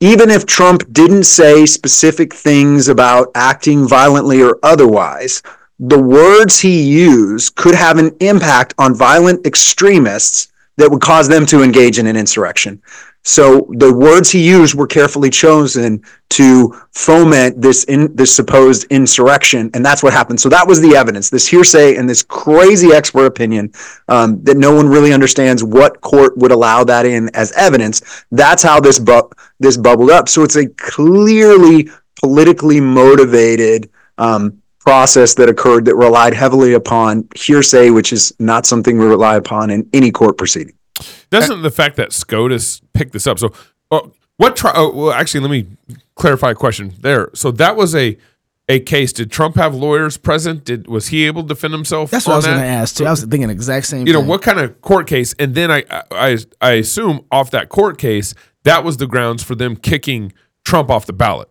even 0.00 0.30
if 0.30 0.46
Trump 0.46 0.90
didn't 0.92 1.24
say 1.24 1.64
specific 1.64 2.34
things 2.34 2.88
about 2.88 3.30
acting 3.34 3.86
violently 3.86 4.42
or 4.42 4.58
otherwise, 4.62 5.42
the 5.78 6.00
words 6.00 6.58
he 6.58 6.82
used 6.82 7.54
could 7.54 7.74
have 7.74 7.98
an 7.98 8.16
impact 8.20 8.74
on 8.78 8.94
violent 8.94 9.46
extremists 9.46 10.48
that 10.76 10.90
would 10.90 11.00
cause 11.00 11.28
them 11.28 11.46
to 11.46 11.62
engage 11.62 11.98
in 11.98 12.06
an 12.06 12.16
insurrection. 12.16 12.82
So 13.24 13.68
the 13.70 13.92
words 13.92 14.30
he 14.30 14.46
used 14.46 14.74
were 14.74 14.86
carefully 14.86 15.30
chosen 15.30 16.02
to 16.30 16.74
foment 16.90 17.60
this 17.60 17.84
in 17.84 18.14
this 18.16 18.34
supposed 18.34 18.84
insurrection, 18.90 19.70
and 19.74 19.84
that's 19.84 20.02
what 20.02 20.12
happened. 20.12 20.40
So 20.40 20.48
that 20.48 20.66
was 20.66 20.80
the 20.80 20.96
evidence, 20.96 21.30
this 21.30 21.46
hearsay 21.46 21.96
and 21.96 22.08
this 22.08 22.24
crazy 22.24 22.92
expert 22.92 23.26
opinion 23.26 23.72
um, 24.08 24.42
that 24.42 24.56
no 24.56 24.74
one 24.74 24.88
really 24.88 25.12
understands 25.12 25.62
what 25.62 26.00
court 26.00 26.36
would 26.36 26.50
allow 26.50 26.82
that 26.84 27.06
in 27.06 27.30
as 27.34 27.52
evidence. 27.52 28.24
That's 28.32 28.62
how 28.62 28.80
this 28.80 28.98
bu- 28.98 29.30
this 29.60 29.76
bubbled 29.76 30.10
up. 30.10 30.28
So 30.28 30.42
it's 30.42 30.56
a 30.56 30.66
clearly 30.66 31.88
politically 32.20 32.80
motivated 32.80 33.90
um, 34.18 34.60
process 34.80 35.34
that 35.34 35.48
occurred 35.48 35.84
that 35.84 35.94
relied 35.94 36.34
heavily 36.34 36.74
upon 36.74 37.28
hearsay, 37.36 37.90
which 37.90 38.12
is 38.12 38.32
not 38.40 38.66
something 38.66 38.98
we 38.98 39.06
rely 39.06 39.36
upon 39.36 39.70
in 39.70 39.88
any 39.92 40.10
court 40.10 40.36
proceeding. 40.36 40.74
Doesn't 41.30 41.62
the 41.62 41.70
fact 41.70 41.96
that 41.96 42.12
SCOTUS 42.12 42.82
picked 42.92 43.12
this 43.12 43.26
up? 43.26 43.38
So, 43.38 43.52
uh, 43.90 44.08
what? 44.36 44.56
Tri- 44.56 44.72
oh, 44.74 44.92
well, 44.92 45.12
actually, 45.12 45.40
let 45.40 45.50
me 45.50 45.66
clarify 46.14 46.50
a 46.50 46.54
question 46.54 46.94
there. 47.00 47.30
So 47.34 47.50
that 47.52 47.76
was 47.76 47.94
a 47.94 48.16
a 48.68 48.80
case. 48.80 49.12
Did 49.12 49.30
Trump 49.30 49.56
have 49.56 49.74
lawyers 49.74 50.16
present? 50.16 50.64
Did 50.64 50.86
was 50.86 51.08
he 51.08 51.24
able 51.26 51.42
to 51.42 51.48
defend 51.48 51.72
himself? 51.74 52.10
That's 52.10 52.26
what 52.26 52.34
I 52.34 52.36
was 52.36 52.46
going 52.46 52.58
to 52.58 52.64
ask 52.64 52.96
too. 52.96 53.06
I 53.06 53.10
was 53.10 53.20
thinking 53.24 53.48
the 53.48 53.52
exact 53.52 53.86
same. 53.86 54.06
You 54.06 54.12
know 54.12 54.20
what 54.20 54.42
kind 54.42 54.58
of 54.60 54.80
court 54.80 55.06
case? 55.06 55.34
And 55.38 55.54
then 55.54 55.70
I, 55.70 55.84
I 56.10 56.38
I 56.60 56.72
assume 56.72 57.24
off 57.30 57.50
that 57.50 57.68
court 57.68 57.98
case, 57.98 58.34
that 58.64 58.84
was 58.84 58.98
the 58.98 59.06
grounds 59.06 59.42
for 59.42 59.54
them 59.54 59.76
kicking 59.76 60.32
Trump 60.64 60.90
off 60.90 61.06
the 61.06 61.12
ballot. 61.12 61.48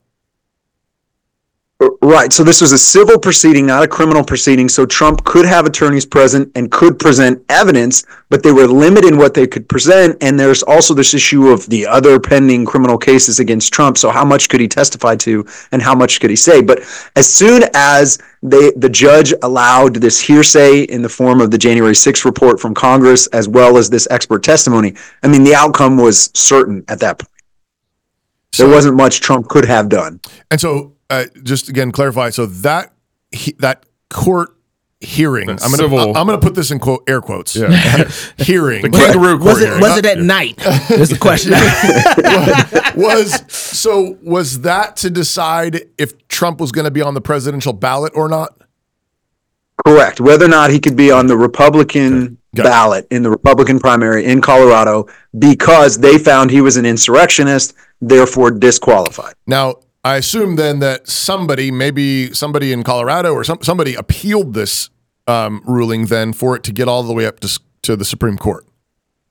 Right. 2.04 2.32
So 2.32 2.44
this 2.44 2.62
was 2.62 2.74
a 2.74 2.78
civil 2.78 3.18
proceeding, 3.18 3.66
not 3.66 3.82
a 3.82 3.88
criminal 3.88 4.24
proceeding. 4.24 4.70
So 4.70 4.86
Trump 4.86 5.24
could 5.24 5.46
have 5.46 5.66
attorneys 5.66 6.06
present 6.06 6.52
and 6.54 6.70
could 6.72 7.00
present 7.00 7.44
evidence, 7.50 8.06
but 8.30 8.44
they 8.44 8.52
were 8.52 8.68
limited 8.68 9.14
in 9.14 9.18
what 9.18 9.34
they 9.34 9.48
could 9.48 9.68
present. 9.68 10.16
And 10.22 10.40
there's 10.40 10.62
also 10.62 10.94
this 10.94 11.16
issue 11.16 11.48
of 11.48 11.68
the 11.70 11.88
other 11.88 12.20
pending 12.20 12.66
criminal 12.66 13.00
cases 13.00 13.40
against 13.40 13.74
Trump. 13.74 13.98
So 13.98 14.12
how 14.12 14.24
much 14.24 14.48
could 14.48 14.62
he 14.62 14.68
testify 14.68 15.16
to 15.18 15.44
and 15.72 15.82
how 15.82 15.96
much 15.96 16.20
could 16.20 16.30
he 16.30 16.36
say? 16.36 16.62
But 16.62 16.82
as 17.16 17.28
soon 17.28 17.64
as 17.74 18.20
they, 18.44 18.72
the 18.76 18.90
judge 18.90 19.34
allowed 19.42 19.96
this 19.96 20.20
hearsay 20.20 20.84
in 20.84 21.02
the 21.02 21.10
form 21.10 21.42
of 21.42 21.50
the 21.50 21.58
January 21.58 21.96
6th 21.96 22.26
report 22.26 22.60
from 22.60 22.76
Congress, 22.76 23.26
as 23.28 23.48
well 23.48 23.78
as 23.78 23.90
this 23.90 24.08
expert 24.12 24.44
testimony, 24.44 24.94
I 25.24 25.30
mean, 25.30 25.44
the 25.44 25.56
outcome 25.56 25.98
was 25.98 26.30
certain 26.36 26.84
at 26.88 27.00
that 27.00 27.18
point. 27.18 27.30
There 28.58 28.70
wasn't 28.70 28.98
much 28.98 29.22
Trump 29.22 29.48
could 29.48 29.66
have 29.66 29.90
done. 29.90 30.20
And 30.52 30.60
so, 30.60 30.94
uh, 31.12 31.26
just 31.44 31.70
again, 31.70 31.92
clarify. 31.92 32.30
So 32.32 32.46
that 32.48 32.94
he, 33.32 33.52
that 33.60 33.86
court 34.10 34.56
hearing, 35.00 35.50
I'm 35.50 35.56
gonna 35.58 35.78
civil- 35.78 36.00
I'm 36.18 36.26
gonna 36.28 36.38
put 36.40 36.56
this 36.56 36.72
in 36.72 36.80
quote 36.80 37.04
air 37.08 37.22
quotes. 37.22 37.56
Yeah. 37.56 37.70
hearing 38.38 38.82
The 38.84 38.90
kangaroo 38.90 39.38
court. 39.38 39.44
was 39.44 39.62
it 39.62 39.66
hearing. 39.68 39.82
was 39.82 39.98
it 39.98 40.06
at 40.06 40.18
night? 40.20 40.56
Is 40.92 41.10
the 41.10 41.18
question. 41.18 41.52
was 42.96 43.44
so 43.52 44.18
was 44.24 44.62
that 44.62 44.96
to 44.98 45.10
decide 45.10 45.82
if 45.98 46.28
Trump 46.28 46.60
was 46.60 46.72
going 46.72 46.86
to 46.86 46.92
be 46.92 47.02
on 47.02 47.14
the 47.14 47.22
presidential 47.22 47.74
ballot 47.74 48.14
or 48.16 48.28
not? 48.30 48.58
Correct. 49.86 50.22
Whether 50.22 50.46
or 50.46 50.50
not 50.50 50.70
he 50.70 50.80
could 50.80 50.96
be 50.96 51.10
on 51.12 51.26
the 51.28 51.36
Republican 51.38 52.38
Got 52.56 52.66
it. 52.66 52.70
ballot 52.70 53.08
in 53.10 53.24
the 53.24 53.32
Republican 53.32 53.80
primary 53.80 54.26
in 54.26 54.42
Colorado 54.42 55.08
because 55.40 55.98
they 55.98 56.18
found 56.20 56.52
he 56.52 56.62
was 56.62 56.78
an 56.78 56.86
insurrectionist, 56.86 57.74
therefore 58.00 58.52
disqualified. 58.52 59.34
Now, 59.48 59.78
I 60.04 60.16
assume 60.18 60.56
then 60.56 60.80
that 60.80 61.08
somebody, 61.08 61.70
maybe 61.72 62.34
somebody 62.34 62.72
in 62.74 62.84
Colorado 62.84 63.34
or 63.34 63.44
some, 63.44 63.60
somebody 63.62 63.94
appealed 63.96 64.54
this 64.54 64.90
um, 65.28 65.62
ruling 65.66 66.08
then 66.08 66.34
for 66.34 66.56
it 66.56 66.64
to 66.64 66.72
get 66.74 66.88
all 66.88 67.04
the 67.04 67.14
way 67.14 67.26
up 67.26 67.40
to, 67.42 67.60
to 67.84 67.96
the 67.96 68.06
Supreme 68.06 68.38
Court. 68.38 68.66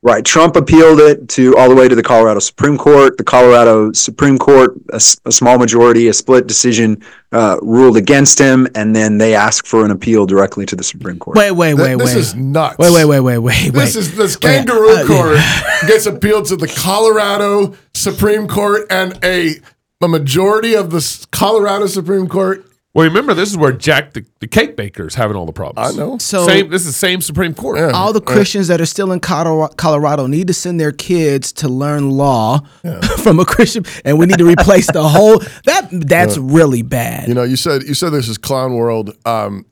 Right. 0.03 0.25
Trump 0.25 0.57
appealed 0.57 0.99
it 0.99 1.29
to 1.31 1.55
all 1.59 1.69
the 1.69 1.75
way 1.75 1.87
to 1.87 1.95
the 1.95 2.03
Colorado 2.03 2.39
Supreme 2.41 2.79
Court. 2.79 3.19
The 3.19 3.25
Colorado 3.25 3.93
Supreme 3.93 4.39
Court, 4.39 4.75
a, 4.93 4.95
s- 4.95 5.21
a 5.27 5.33
small 5.33 5.59
majority, 5.59 6.09
a 6.09 6.15
split 6.15 6.47
decision, 6.47 7.03
uh, 7.33 7.59
ruled 7.61 7.99
against 7.99 8.39
him, 8.39 8.67
and 8.75 8.97
then 8.97 9.19
they 9.19 9.35
asked 9.35 9.67
for 9.67 9.85
an 9.85 9.91
appeal 9.91 10.25
directly 10.25 10.65
to 10.65 10.75
the 10.77 10.83
Supreme 10.85 11.19
Court. 11.19 11.37
wait, 11.37 11.51
wait, 11.51 11.77
Th- 11.77 11.87
wait, 11.87 11.99
this 11.99 12.15
is 12.15 12.35
nuts. 12.35 12.79
Wait, 12.79 12.95
wait, 12.95 13.05
wait, 13.05 13.21
wait, 13.21 13.39
wait. 13.41 13.73
This 13.75 13.95
is 13.95 14.17
this 14.17 14.37
Wait, 14.37 14.65
kangaroo 14.65 14.89
uh, 14.91 15.07
court 15.07 15.37
gets 15.87 16.07
appealed 16.07 16.47
to 16.47 16.57
the 16.57 16.69
Colorado 16.69 17.75
Supreme 17.93 18.49
Court 18.49 18.87
and 18.89 19.19
a 19.23 19.57
a 20.03 20.09
majority 20.09 20.75
of 20.75 20.91
the 20.91 21.27
Colorado 21.31 21.87
Supreme 21.87 22.27
Court. 22.27 22.70
Well, 22.93 23.07
remember 23.07 23.35
this 23.35 23.49
is 23.49 23.57
where 23.57 23.71
Jack 23.71 24.15
the, 24.15 24.25
the 24.41 24.49
cake 24.49 24.75
baker 24.75 25.07
is 25.07 25.15
having 25.15 25.37
all 25.37 25.47
the 25.47 25.53
problems. 25.53 25.95
I 25.95 25.97
know. 25.97 26.19
So 26.19 26.45
same. 26.45 26.71
This 26.71 26.83
is 26.83 26.89
the 26.89 26.93
same 26.99 27.21
Supreme 27.21 27.55
Court. 27.55 27.79
Yeah. 27.79 27.91
all 27.91 28.13
the 28.13 28.21
Christians 28.21 28.67
that 28.67 28.81
are 28.81 28.87
still 28.87 29.13
in 29.13 29.21
Colorado, 29.21 29.73
Colorado 29.77 30.27
need 30.27 30.49
to 30.49 30.55
send 30.55 30.81
their 30.81 30.91
kids 30.91 31.53
to 31.53 31.69
learn 31.69 32.11
law 32.11 32.59
from 33.23 33.39
a 33.39 33.45
Christian, 33.45 33.85
and 34.05 34.19
we 34.19 34.27
need 34.27 34.39
to 34.39 34.45
replace 34.47 34.91
the 34.91 35.07
whole. 35.07 35.39
That 35.67 35.89
that's 35.93 36.37
really 36.37 36.83
bad. 36.83 37.29
You 37.29 37.35
know, 37.35 37.45
you 37.45 37.55
said 37.57 37.85
you 37.85 37.95
said 37.95 38.11
this 38.11 38.29
is 38.29 38.39
clown 38.39 38.75
world. 38.75 39.17
Um, 39.25 39.67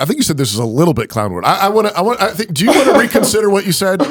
I 0.00 0.06
think 0.06 0.16
you 0.16 0.22
said 0.22 0.38
this 0.38 0.54
is 0.54 0.58
a 0.58 0.64
little 0.64 0.94
bit 0.94 1.10
clown 1.10 1.30
world. 1.32 1.44
I, 1.44 1.66
I 1.66 1.68
want 1.68 1.88
to. 1.88 1.94
I 1.96 2.00
want. 2.00 2.22
I 2.22 2.30
think. 2.30 2.54
Do 2.54 2.64
you 2.64 2.70
want 2.70 2.88
to 2.88 2.98
reconsider 2.98 3.50
what 3.50 3.66
you 3.66 3.72
said? 3.72 3.98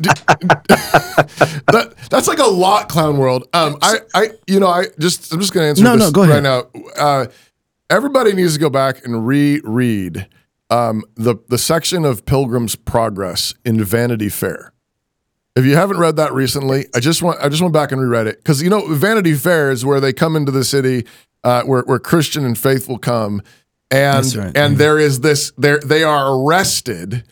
Do- 0.00 0.10
that 0.68 1.94
that's 2.10 2.26
like 2.28 2.38
a 2.38 2.46
lot 2.46 2.88
clown 2.88 3.18
world. 3.18 3.48
Um, 3.52 3.76
I, 3.82 3.98
I, 4.14 4.30
you 4.46 4.60
know, 4.60 4.68
I 4.68 4.86
just 4.98 5.32
I'm 5.32 5.40
just 5.40 5.52
going 5.52 5.64
to 5.64 5.68
answer 5.68 5.84
No, 5.84 5.96
this 5.96 6.06
no, 6.06 6.10
go 6.12 6.22
ahead. 6.22 6.42
right 6.42 6.42
now. 6.42 6.80
Uh, 6.96 7.26
everybody 7.90 8.32
needs 8.32 8.54
to 8.54 8.60
go 8.60 8.70
back 8.70 9.04
and 9.04 9.26
reread 9.26 10.28
um, 10.70 11.04
the 11.14 11.36
the 11.48 11.58
section 11.58 12.04
of 12.04 12.26
Pilgrim's 12.26 12.76
Progress 12.76 13.54
in 13.64 13.82
Vanity 13.82 14.28
Fair. 14.28 14.72
If 15.56 15.64
you 15.64 15.74
haven't 15.74 15.98
read 15.98 16.16
that 16.16 16.32
recently, 16.32 16.86
I 16.94 17.00
just 17.00 17.22
want 17.22 17.40
I 17.40 17.48
just 17.48 17.62
went 17.62 17.74
back 17.74 17.90
and 17.90 18.00
reread 18.00 18.26
it 18.26 18.38
because 18.38 18.62
you 18.62 18.70
know 18.70 18.86
Vanity 18.94 19.34
Fair 19.34 19.70
is 19.70 19.84
where 19.84 20.00
they 20.00 20.12
come 20.12 20.36
into 20.36 20.52
the 20.52 20.64
city, 20.64 21.06
uh, 21.44 21.62
where 21.62 21.82
where 21.82 21.98
Christian 21.98 22.44
and 22.44 22.56
faithful 22.56 22.98
come, 22.98 23.42
and 23.90 24.34
right. 24.36 24.56
and 24.56 24.76
there 24.76 24.98
is 24.98 25.20
this 25.20 25.52
there 25.56 25.80
they 25.80 26.02
are 26.02 26.34
arrested 26.34 27.24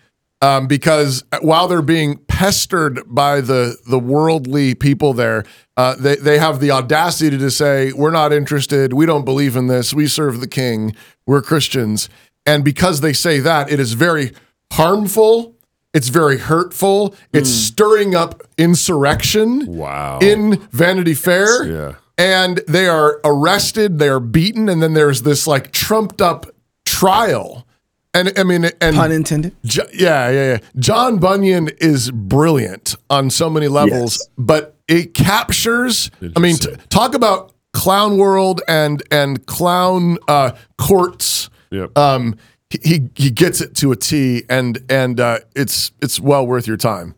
um, 0.42 0.66
because 0.66 1.24
while 1.40 1.66
they're 1.68 1.82
being 1.82 2.18
pestered 2.28 3.02
by 3.06 3.40
the 3.40 3.76
the 3.88 3.98
worldly 3.98 4.74
people 4.74 5.12
there, 5.12 5.44
uh, 5.76 5.94
they 5.94 6.16
they 6.16 6.38
have 6.38 6.60
the 6.60 6.70
audacity 6.70 7.38
to 7.38 7.50
say 7.50 7.92
we're 7.92 8.10
not 8.10 8.32
interested, 8.32 8.92
we 8.92 9.06
don't 9.06 9.24
believe 9.24 9.56
in 9.56 9.66
this, 9.66 9.94
we 9.94 10.06
serve 10.06 10.40
the 10.40 10.48
King, 10.48 10.94
we're 11.26 11.42
Christians, 11.42 12.08
and 12.44 12.64
because 12.64 13.00
they 13.00 13.12
say 13.12 13.40
that, 13.40 13.70
it 13.70 13.80
is 13.80 13.94
very 13.94 14.32
harmful. 14.72 15.54
It's 15.94 16.08
very 16.08 16.36
hurtful. 16.36 17.14
It's 17.32 17.48
stirring 17.48 18.14
up 18.14 18.42
insurrection. 18.58 19.64
Wow. 19.66 20.18
In 20.20 20.60
Vanity 20.70 21.14
Fair. 21.14 21.64
Yeah. 21.64 21.94
And 22.18 22.58
they 22.68 22.86
are 22.86 23.18
arrested, 23.24 23.98
they 23.98 24.08
are 24.08 24.20
beaten, 24.20 24.68
and 24.68 24.82
then 24.82 24.92
there's 24.92 25.22
this 25.22 25.46
like 25.46 25.72
trumped 25.72 26.20
up 26.20 26.46
trial. 26.84 27.65
And 28.14 28.32
I 28.38 28.44
mean, 28.44 28.64
and 28.80 28.96
Pun 28.96 29.12
intended. 29.12 29.54
Jo- 29.64 29.86
yeah, 29.92 30.30
yeah, 30.30 30.52
yeah. 30.52 30.58
John 30.78 31.18
Bunyan 31.18 31.68
is 31.80 32.10
brilliant 32.10 32.96
on 33.10 33.28
so 33.30 33.50
many 33.50 33.68
levels, 33.68 34.16
Yes. 34.18 34.28
but 34.38 34.76
it 34.88 35.12
captures. 35.14 36.10
I 36.34 36.40
mean, 36.40 36.56
t- 36.56 36.74
talk 36.88 37.14
about 37.14 37.52
clown 37.74 38.16
world 38.16 38.62
and 38.68 39.02
and 39.10 39.44
clown 39.46 40.16
uh, 40.28 40.52
courts. 40.78 41.50
Yep. 41.70 41.98
Um, 41.98 42.36
he, 42.70 42.78
he 42.84 43.10
he 43.16 43.30
gets 43.30 43.60
it 43.60 43.74
to 43.76 43.92
a 43.92 43.96
T, 43.96 44.44
and 44.48 44.78
and 44.88 45.20
uh, 45.20 45.40
it's 45.54 45.92
it's 46.00 46.18
well 46.18 46.46
worth 46.46 46.66
your 46.66 46.78
time. 46.78 47.14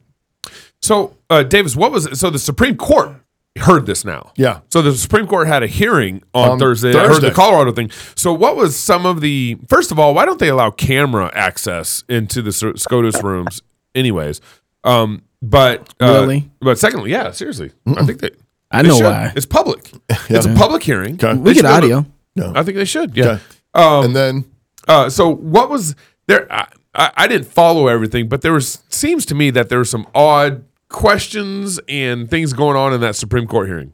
So, 0.83 1.17
uh, 1.31 1.43
Davis, 1.45 1.77
what 1.77 1.93
was 1.93 2.07
it? 2.07 2.17
So 2.17 2.31
the 2.31 2.39
Supreme 2.39 2.77
Court 2.77 3.11
heard 3.59 3.87
this 3.87 4.05
now. 4.05 4.33
Yeah. 4.37 4.61
So 4.71 4.81
the 4.83 4.93
Supreme 4.95 5.27
Court 5.27 5.47
had 5.47 5.63
a 5.63 5.67
hearing 5.67 6.23
on, 6.35 6.51
On 6.53 6.59
Thursday. 6.59 6.95
I 6.95 7.07
heard 7.07 7.21
the 7.23 7.31
Colorado 7.31 7.73
thing. 7.73 7.91
So 8.17 8.33
what 8.33 8.57
was 8.57 8.77
some 8.79 9.05
of 9.07 9.21
the? 9.21 9.59
First 9.69 9.93
of 9.93 9.99
all, 9.99 10.15
why 10.15 10.25
don't 10.25 10.39
they 10.39 10.49
allow 10.49 10.71
camera 10.71 11.31
access 11.35 12.03
into 12.09 12.41
the 12.43 12.53
SCOTUS 12.53 13.23
rooms, 13.23 13.63
anyways? 13.95 14.41
Um, 14.85 15.23
but 15.43 15.95
uh, 16.01 16.21
Really? 16.23 16.51
But 16.61 16.79
secondly, 16.79 17.11
yeah, 17.11 17.31
seriously, 17.33 17.73
I 17.87 18.05
think 18.05 18.21
they. 18.21 18.31
I 18.71 18.83
know 18.83 18.97
should. 18.97 19.05
why. 19.05 19.33
It's 19.37 19.47
public. 19.47 19.91
It's 20.31 20.47
a 20.47 20.55
public 20.55 20.83
hearing. 20.83 21.15
Okay. 21.15 21.35
We 21.35 21.55
get 21.55 21.63
be 21.63 21.69
able 21.69 21.81
to- 21.89 21.95
audio. 22.39 22.53
I 22.59 22.63
think 22.63 22.77
they 22.77 22.85
should. 22.85 23.17
Yeah. 23.17 23.25
Okay. 23.27 23.43
Um, 23.75 24.05
and 24.07 24.17
then 24.17 24.45
uh, 24.87 25.11
so 25.11 25.29
what 25.29 25.69
was 25.71 25.95
there? 26.27 26.51
I, 26.53 26.67
I, 26.95 27.11
I 27.17 27.29
didn't 27.29 27.47
follow 27.49 27.89
everything, 27.89 28.29
but 28.29 28.43
there 28.43 28.53
was 28.53 28.83
seems 28.89 29.25
to 29.27 29.35
me 29.35 29.51
that 29.51 29.69
there 29.69 29.79
were 29.79 29.85
some 29.85 30.07
odd 30.15 30.65
questions 30.89 31.79
and 31.89 32.31
things 32.31 32.53
going 32.53 32.77
on 32.77 32.93
in 32.93 33.01
that 33.01 33.17
Supreme 33.17 33.47
Court 33.47 33.69
hearing. 33.69 33.93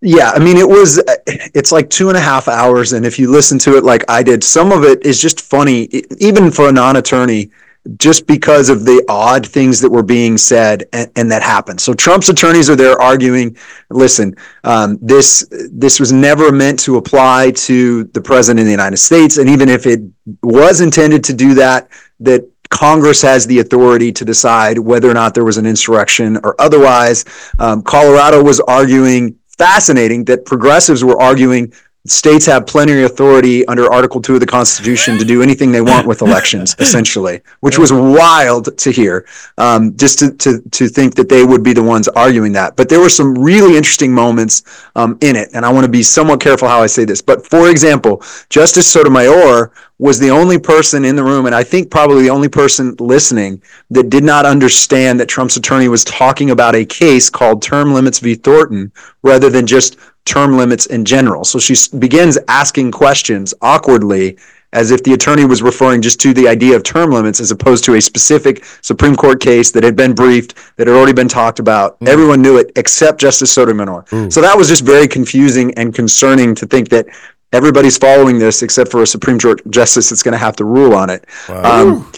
Yeah, 0.00 0.30
I 0.30 0.38
mean, 0.38 0.56
it 0.56 0.68
was, 0.68 1.02
it's 1.26 1.72
like 1.72 1.90
two 1.90 2.08
and 2.08 2.16
a 2.16 2.20
half 2.20 2.46
hours. 2.46 2.92
And 2.92 3.04
if 3.04 3.18
you 3.18 3.30
listen 3.30 3.58
to 3.60 3.76
it 3.76 3.82
like 3.82 4.04
I 4.08 4.22
did, 4.22 4.44
some 4.44 4.70
of 4.70 4.84
it 4.84 5.04
is 5.04 5.20
just 5.20 5.40
funny, 5.40 5.88
even 6.18 6.50
for 6.50 6.68
a 6.68 6.72
non 6.72 6.96
attorney, 6.96 7.50
just 7.98 8.26
because 8.26 8.68
of 8.68 8.84
the 8.84 9.04
odd 9.08 9.46
things 9.46 9.80
that 9.80 9.90
were 9.90 10.02
being 10.02 10.36
said 10.36 10.84
and, 10.92 11.10
and 11.16 11.30
that 11.30 11.42
happened. 11.42 11.80
So 11.80 11.94
Trump's 11.94 12.28
attorneys 12.28 12.68
are 12.68 12.76
there 12.76 13.00
arguing, 13.00 13.56
listen, 13.90 14.34
um, 14.64 14.98
this, 15.00 15.46
this 15.72 16.00
was 16.00 16.12
never 16.12 16.52
meant 16.52 16.78
to 16.80 16.96
apply 16.96 17.52
to 17.52 18.04
the 18.04 18.20
president 18.20 18.60
of 18.60 18.66
the 18.66 18.72
United 18.72 18.96
States. 18.96 19.38
And 19.38 19.48
even 19.48 19.68
if 19.68 19.86
it 19.86 20.00
was 20.42 20.80
intended 20.80 21.22
to 21.24 21.32
do 21.32 21.54
that, 21.54 21.88
that 22.20 22.48
Congress 22.70 23.22
has 23.22 23.46
the 23.46 23.60
authority 23.60 24.12
to 24.12 24.24
decide 24.24 24.78
whether 24.78 25.10
or 25.10 25.14
not 25.14 25.34
there 25.34 25.44
was 25.44 25.56
an 25.56 25.66
insurrection 25.66 26.38
or 26.44 26.54
otherwise. 26.60 27.24
Um, 27.58 27.82
Colorado 27.82 28.42
was 28.42 28.60
arguing, 28.60 29.36
fascinating, 29.58 30.24
that 30.26 30.44
progressives 30.44 31.04
were 31.04 31.20
arguing 31.20 31.72
states 32.10 32.46
have 32.46 32.66
plenary 32.66 33.04
authority 33.04 33.66
under 33.66 33.92
Article 33.92 34.20
2 34.20 34.34
of 34.34 34.40
the 34.40 34.46
Constitution 34.46 35.18
to 35.18 35.24
do 35.24 35.42
anything 35.42 35.72
they 35.72 35.80
want 35.80 36.06
with 36.06 36.22
elections, 36.22 36.74
essentially, 36.78 37.40
which 37.60 37.78
was 37.78 37.92
wild 37.92 38.76
to 38.78 38.90
hear, 38.90 39.26
um, 39.58 39.96
just 39.96 40.18
to, 40.18 40.32
to, 40.34 40.60
to 40.70 40.88
think 40.88 41.14
that 41.14 41.28
they 41.28 41.44
would 41.44 41.62
be 41.62 41.72
the 41.72 41.82
ones 41.82 42.08
arguing 42.08 42.52
that. 42.52 42.76
But 42.76 42.88
there 42.88 43.00
were 43.00 43.08
some 43.08 43.34
really 43.34 43.76
interesting 43.76 44.12
moments 44.12 44.62
um, 44.94 45.18
in 45.20 45.36
it, 45.36 45.50
and 45.54 45.64
I 45.64 45.72
want 45.72 45.84
to 45.84 45.90
be 45.90 46.02
somewhat 46.02 46.40
careful 46.40 46.68
how 46.68 46.82
I 46.82 46.86
say 46.86 47.04
this. 47.04 47.20
But 47.20 47.46
for 47.46 47.70
example, 47.70 48.22
Justice 48.48 48.90
Sotomayor 48.90 49.72
was 49.98 50.18
the 50.18 50.30
only 50.30 50.58
person 50.58 51.04
in 51.04 51.16
the 51.16 51.24
room, 51.24 51.46
and 51.46 51.54
I 51.54 51.64
think 51.64 51.90
probably 51.90 52.22
the 52.22 52.30
only 52.30 52.48
person 52.48 52.94
listening 52.98 53.62
that 53.90 54.10
did 54.10 54.24
not 54.24 54.44
understand 54.44 55.18
that 55.20 55.28
Trump's 55.28 55.56
attorney 55.56 55.88
was 55.88 56.04
talking 56.04 56.50
about 56.50 56.74
a 56.74 56.84
case 56.84 57.30
called 57.30 57.62
term 57.62 57.94
limits 57.94 58.18
v. 58.18 58.34
Thornton 58.34 58.92
rather 59.22 59.48
than 59.48 59.66
just 59.66 59.96
term 60.26 60.56
limits 60.56 60.86
in 60.86 61.04
general. 61.04 61.44
So 61.44 61.58
she 61.58 61.74
begins 61.98 62.36
asking 62.48 62.92
questions 62.92 63.54
awkwardly 63.62 64.36
as 64.72 64.90
if 64.90 65.02
the 65.04 65.14
attorney 65.14 65.44
was 65.46 65.62
referring 65.62 66.02
just 66.02 66.20
to 66.20 66.34
the 66.34 66.46
idea 66.46 66.76
of 66.76 66.82
term 66.82 67.10
limits 67.10 67.40
as 67.40 67.50
opposed 67.50 67.84
to 67.84 67.94
a 67.94 68.00
specific 68.00 68.64
Supreme 68.82 69.16
Court 69.16 69.40
case 69.40 69.70
that 69.70 69.82
had 69.82 69.96
been 69.96 70.14
briefed, 70.14 70.54
that 70.76 70.86
had 70.86 70.94
already 70.94 71.14
been 71.14 71.28
talked 71.28 71.60
about. 71.60 71.98
Mm. 72.00 72.08
Everyone 72.08 72.42
knew 72.42 72.58
it 72.58 72.72
except 72.76 73.18
Justice 73.18 73.52
Sotomayor. 73.52 74.04
Mm. 74.10 74.30
So 74.30 74.42
that 74.42 74.56
was 74.56 74.68
just 74.68 74.84
very 74.84 75.08
confusing 75.08 75.72
and 75.74 75.94
concerning 75.94 76.54
to 76.56 76.66
think 76.66 76.90
that 76.90 77.06
everybody's 77.52 77.96
following 77.98 78.38
this 78.38 78.62
except 78.62 78.90
for 78.90 79.02
a 79.02 79.06
Supreme 79.06 79.38
Court 79.38 79.60
justice 79.70 80.10
that's 80.10 80.22
going 80.22 80.32
to 80.32 80.38
have 80.38 80.56
to 80.56 80.64
rule 80.64 80.94
on 80.94 81.10
it. 81.10 81.24
Um, 81.48 82.12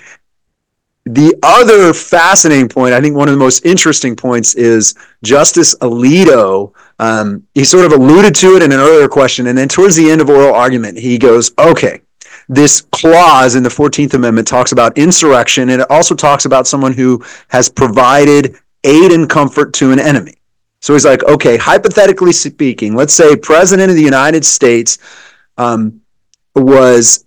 the 1.04 1.34
other 1.42 1.94
fascinating 1.94 2.68
point, 2.68 2.92
I 2.92 3.00
think 3.00 3.16
one 3.16 3.28
of 3.28 3.32
the 3.32 3.38
most 3.38 3.64
interesting 3.64 4.14
points 4.14 4.54
is 4.54 4.94
Justice 5.24 5.74
Alito. 5.76 6.72
Um, 6.98 7.46
he 7.54 7.64
sort 7.64 7.86
of 7.86 7.92
alluded 7.92 8.34
to 8.36 8.56
it 8.56 8.62
in 8.62 8.72
an 8.72 8.78
earlier 8.78 9.08
question, 9.08 9.46
and 9.46 9.56
then 9.56 9.68
towards 9.68 9.96
the 9.96 10.10
end 10.10 10.20
of 10.20 10.28
oral 10.28 10.54
argument, 10.54 10.98
he 10.98 11.16
goes, 11.16 11.52
"Okay, 11.58 12.02
this 12.48 12.82
clause 12.92 13.54
in 13.54 13.62
the 13.62 13.70
Fourteenth 13.70 14.12
Amendment 14.14 14.46
talks 14.46 14.72
about 14.72 14.98
insurrection, 14.98 15.70
and 15.70 15.80
it 15.80 15.90
also 15.90 16.14
talks 16.14 16.44
about 16.44 16.66
someone 16.66 16.92
who 16.92 17.24
has 17.48 17.70
provided 17.70 18.56
aid 18.84 19.10
and 19.10 19.30
comfort 19.30 19.72
to 19.74 19.92
an 19.92 19.98
enemy." 19.98 20.37
So 20.80 20.92
he's 20.92 21.04
like, 21.04 21.24
"Okay, 21.24 21.56
hypothetically 21.56 22.32
speaking, 22.32 22.94
let's 22.94 23.14
say 23.14 23.36
President 23.36 23.90
of 23.90 23.96
the 23.96 24.02
United 24.02 24.44
States 24.44 24.98
um, 25.56 26.00
was 26.54 27.24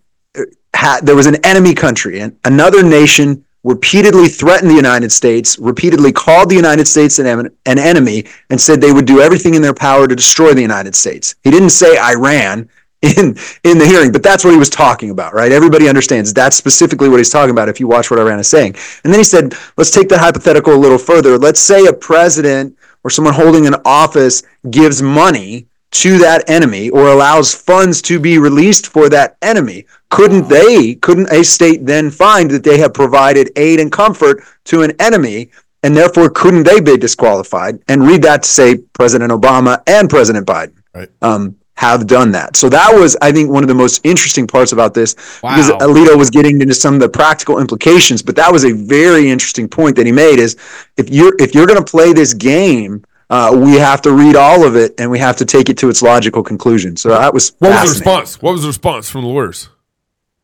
had 0.73 1.05
there 1.05 1.15
was 1.15 1.27
an 1.27 1.43
enemy 1.45 1.73
country 1.73 2.19
and 2.21 2.37
another 2.45 2.81
nation 2.83 3.43
repeatedly 3.63 4.27
threatened 4.27 4.71
the 4.71 4.75
United 4.75 5.11
States, 5.11 5.59
repeatedly 5.59 6.11
called 6.11 6.49
the 6.49 6.55
United 6.55 6.87
States 6.87 7.19
an, 7.19 7.27
an 7.67 7.79
enemy, 7.79 8.25
and 8.49 8.59
said 8.59 8.81
they 8.81 8.91
would 8.91 9.05
do 9.05 9.21
everything 9.21 9.53
in 9.53 9.61
their 9.61 9.73
power 9.73 10.07
to 10.07 10.15
destroy 10.15 10.53
the 10.53 10.61
United 10.61 10.95
States. 10.95 11.35
He 11.43 11.51
didn't 11.51 11.69
say 11.69 11.97
Iran 11.99 12.69
in 13.01 13.35
in 13.63 13.77
the 13.77 13.85
hearing, 13.85 14.11
but 14.11 14.23
that's 14.23 14.43
what 14.43 14.51
he 14.51 14.59
was 14.59 14.69
talking 14.69 15.09
about, 15.09 15.33
right? 15.33 15.51
Everybody 15.51 15.89
understands 15.89 16.33
that's 16.33 16.55
specifically 16.55 17.09
what 17.09 17.17
he's 17.17 17.29
talking 17.29 17.51
about 17.51 17.69
if 17.69 17.79
you 17.79 17.87
watch 17.87 18.11
what 18.11 18.19
Iran 18.19 18.39
is 18.39 18.47
saying. 18.47 18.75
And 19.03 19.11
then 19.11 19.19
he 19.19 19.23
said, 19.23 19.55
let's 19.77 19.91
take 19.91 20.07
the 20.07 20.17
hypothetical 20.17 20.73
a 20.73 20.75
little 20.75 20.99
further. 20.99 21.37
Let's 21.37 21.59
say 21.59 21.85
a 21.85 21.93
president 21.93 22.77
or 23.03 23.09
someone 23.09 23.33
holding 23.33 23.67
an 23.67 23.75
office 23.85 24.43
gives 24.69 25.01
money 25.01 25.67
to 25.91 26.17
that 26.17 26.49
enemy 26.49 26.89
or 26.89 27.07
allows 27.07 27.53
funds 27.53 28.01
to 28.01 28.19
be 28.19 28.37
released 28.37 28.87
for 28.87 29.09
that 29.09 29.37
enemy 29.41 29.85
couldn't 30.11 30.47
they 30.49 30.95
couldn't 30.95 31.31
a 31.31 31.43
state 31.43 31.85
then 31.85 32.11
find 32.11 32.51
that 32.51 32.63
they 32.63 32.77
have 32.77 32.93
provided 32.93 33.49
aid 33.55 33.79
and 33.79 33.91
comfort 33.91 34.43
to 34.65 34.83
an 34.83 34.91
enemy 34.99 35.49
and 35.83 35.97
therefore 35.97 36.29
couldn't 36.29 36.63
they 36.63 36.79
be 36.79 36.97
disqualified? 36.97 37.79
And 37.87 38.05
read 38.05 38.21
that 38.23 38.43
to 38.43 38.49
say 38.49 38.77
president 38.93 39.31
obama 39.31 39.81
and 39.87 40.09
president 40.09 40.45
biden. 40.45 40.75
Right. 40.93 41.09
um, 41.21 41.55
have 41.85 42.05
done 42.17 42.29
that 42.31 42.55
so 42.55 42.69
that 42.69 42.89
was 42.93 43.17
i 43.21 43.31
think 43.31 43.49
one 43.49 43.63
of 43.63 43.67
the 43.73 43.79
most 43.83 43.95
interesting 44.11 44.45
parts 44.45 44.71
about 44.71 44.93
this 44.93 45.15
because 45.41 45.67
alito 45.87 46.15
was 46.23 46.29
getting 46.29 46.61
into 46.61 46.75
some 46.75 46.93
of 46.93 46.99
the 47.05 47.09
practical 47.09 47.55
implications 47.59 48.21
but 48.27 48.35
that 48.35 48.51
was 48.55 48.63
a 48.65 48.73
very 48.97 49.29
interesting 49.35 49.67
point 49.67 49.95
that 49.95 50.05
he 50.05 50.11
made 50.11 50.37
is 50.39 50.55
if 50.97 51.09
you're 51.09 51.35
if 51.39 51.55
you're 51.55 51.65
going 51.71 51.83
to 51.83 51.91
play 51.97 52.13
this 52.13 52.33
game 52.35 53.03
uh, 53.31 53.49
we 53.67 53.73
have 53.89 54.01
to 54.01 54.11
read 54.11 54.35
all 54.35 54.65
of 54.67 54.75
it 54.75 54.93
and 54.99 55.09
we 55.09 55.17
have 55.17 55.37
to 55.37 55.45
take 55.45 55.69
it 55.69 55.77
to 55.77 55.87
its 55.89 56.01
logical 56.01 56.43
conclusion. 56.43 56.97
So 56.97 57.07
that 57.09 57.33
was 57.33 57.53
What 57.59 57.69
was 57.71 57.79
the 57.93 57.99
response? 57.99 58.41
What 58.41 58.51
was 58.51 58.61
the 58.63 58.67
response 58.67 59.09
from 59.09 59.21
the 59.21 59.29
lawyers? 59.29 59.69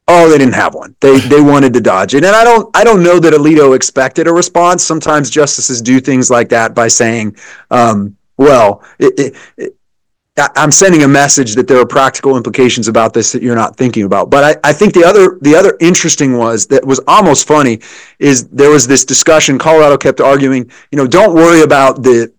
Oh, 0.07 0.29
they 0.29 0.37
didn't 0.37 0.53
have 0.55 0.73
one. 0.73 0.95
They 1.01 1.19
they 1.19 1.41
wanted 1.41 1.73
to 1.73 1.81
dodge 1.81 2.15
it, 2.15 2.23
and 2.23 2.33
I 2.33 2.45
don't 2.45 2.65
I 2.73 2.85
don't 2.85 3.03
know 3.03 3.19
that 3.19 3.33
Alito 3.33 3.75
expected 3.75 4.25
a 4.25 4.31
response. 4.31 4.83
Sometimes 4.85 5.29
justices 5.29 5.81
do 5.81 5.99
things 5.99 6.31
like 6.31 6.47
that 6.55 6.73
by 6.73 6.87
saying, 6.87 7.35
um, 7.71 8.15
"Well, 8.37 8.81
it, 8.99 9.13
it, 9.19 9.35
it, 9.57 9.71
I- 9.73 9.76
I'm 10.37 10.71
sending 10.71 11.03
a 11.03 11.07
message 11.07 11.55
that 11.55 11.67
there 11.67 11.79
are 11.79 11.85
practical 11.85 12.37
implications 12.37 12.87
about 12.87 13.13
this 13.13 13.31
that 13.31 13.41
you're 13.41 13.55
not 13.55 13.75
thinking 13.75 14.03
about." 14.03 14.29
But 14.29 14.43
I, 14.43 14.69
I 14.69 14.73
think 14.73 14.93
the 14.93 15.03
other 15.03 15.37
the 15.41 15.55
other 15.55 15.75
interesting 15.79 16.37
was 16.37 16.67
that 16.67 16.85
was 16.85 16.99
almost 17.07 17.47
funny 17.47 17.79
is 18.19 18.47
there 18.49 18.69
was 18.69 18.87
this 18.87 19.03
discussion. 19.05 19.57
Colorado 19.57 19.97
kept 19.97 20.21
arguing, 20.21 20.69
you 20.91 20.97
know, 20.97 21.07
don't 21.07 21.33
worry 21.33 21.61
about 21.61 22.03
the 22.03 22.31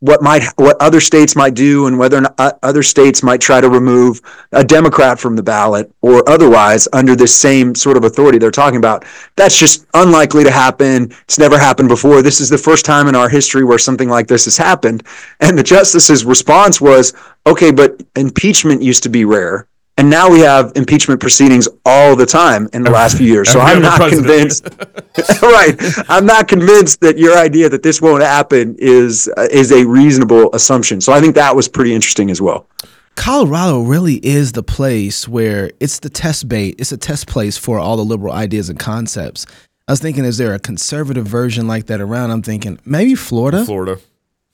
what 0.00 0.22
might 0.22 0.44
what 0.56 0.76
other 0.80 1.00
states 1.00 1.34
might 1.34 1.54
do 1.54 1.86
and 1.86 1.98
whether 1.98 2.22
uh, 2.38 2.52
other 2.62 2.82
states 2.82 3.22
might 3.22 3.40
try 3.40 3.60
to 3.60 3.68
remove 3.68 4.20
a 4.52 4.62
Democrat 4.62 5.18
from 5.18 5.36
the 5.36 5.42
ballot 5.42 5.90
or 6.02 6.28
otherwise 6.28 6.86
under 6.92 7.16
this 7.16 7.34
same 7.34 7.74
sort 7.74 7.96
of 7.96 8.04
authority 8.04 8.38
they're 8.38 8.50
talking 8.50 8.76
about. 8.76 9.04
That's 9.36 9.58
just 9.58 9.86
unlikely 9.94 10.44
to 10.44 10.50
happen. 10.50 11.12
It's 11.22 11.38
never 11.38 11.58
happened 11.58 11.88
before. 11.88 12.20
This 12.20 12.40
is 12.40 12.50
the 12.50 12.58
first 12.58 12.84
time 12.84 13.08
in 13.08 13.14
our 13.14 13.28
history 13.28 13.64
where 13.64 13.78
something 13.78 14.08
like 14.08 14.26
this 14.26 14.44
has 14.44 14.56
happened. 14.56 15.02
And 15.40 15.56
the 15.56 15.62
justice's 15.62 16.24
response 16.24 16.80
was, 16.80 17.14
okay, 17.46 17.70
but 17.70 18.02
impeachment 18.16 18.82
used 18.82 19.02
to 19.04 19.08
be 19.08 19.24
rare. 19.24 19.66
And 19.98 20.10
now 20.10 20.30
we 20.30 20.40
have 20.40 20.72
impeachment 20.76 21.20
proceedings 21.20 21.68
all 21.86 22.16
the 22.16 22.26
time 22.26 22.68
in 22.74 22.82
the 22.82 22.90
last 22.90 23.16
few 23.16 23.26
years. 23.26 23.48
So 23.48 23.60
I'm 23.60 23.80
not 23.80 24.10
convinced 24.10 24.68
right. 25.42 25.74
I'm 26.10 26.26
not 26.26 26.48
convinced 26.48 27.00
that 27.00 27.16
your 27.16 27.38
idea 27.38 27.70
that 27.70 27.82
this 27.82 28.02
won't 28.02 28.22
happen 28.22 28.76
is 28.78 29.30
uh, 29.36 29.48
is 29.50 29.72
a 29.72 29.86
reasonable 29.86 30.54
assumption. 30.54 31.00
So 31.00 31.12
I 31.12 31.20
think 31.20 31.34
that 31.36 31.56
was 31.56 31.66
pretty 31.68 31.94
interesting 31.94 32.30
as 32.30 32.42
well. 32.42 32.66
Colorado 33.14 33.80
really 33.80 34.16
is 34.16 34.52
the 34.52 34.62
place 34.62 35.26
where 35.26 35.70
it's 35.80 36.00
the 36.00 36.10
test 36.10 36.48
bait. 36.48 36.74
It's 36.78 36.92
a 36.92 36.98
test 36.98 37.26
place 37.26 37.56
for 37.56 37.78
all 37.78 37.96
the 37.96 38.04
liberal 38.04 38.34
ideas 38.34 38.68
and 38.68 38.78
concepts. 38.78 39.46
I 39.88 39.92
was 39.92 40.00
thinking, 40.00 40.26
is 40.26 40.36
there 40.36 40.52
a 40.52 40.58
conservative 40.58 41.26
version 41.26 41.66
like 41.66 41.86
that 41.86 42.02
around? 42.02 42.30
I'm 42.30 42.42
thinking 42.42 42.78
maybe 42.84 43.14
Florida. 43.14 43.64
Florida. 43.64 43.98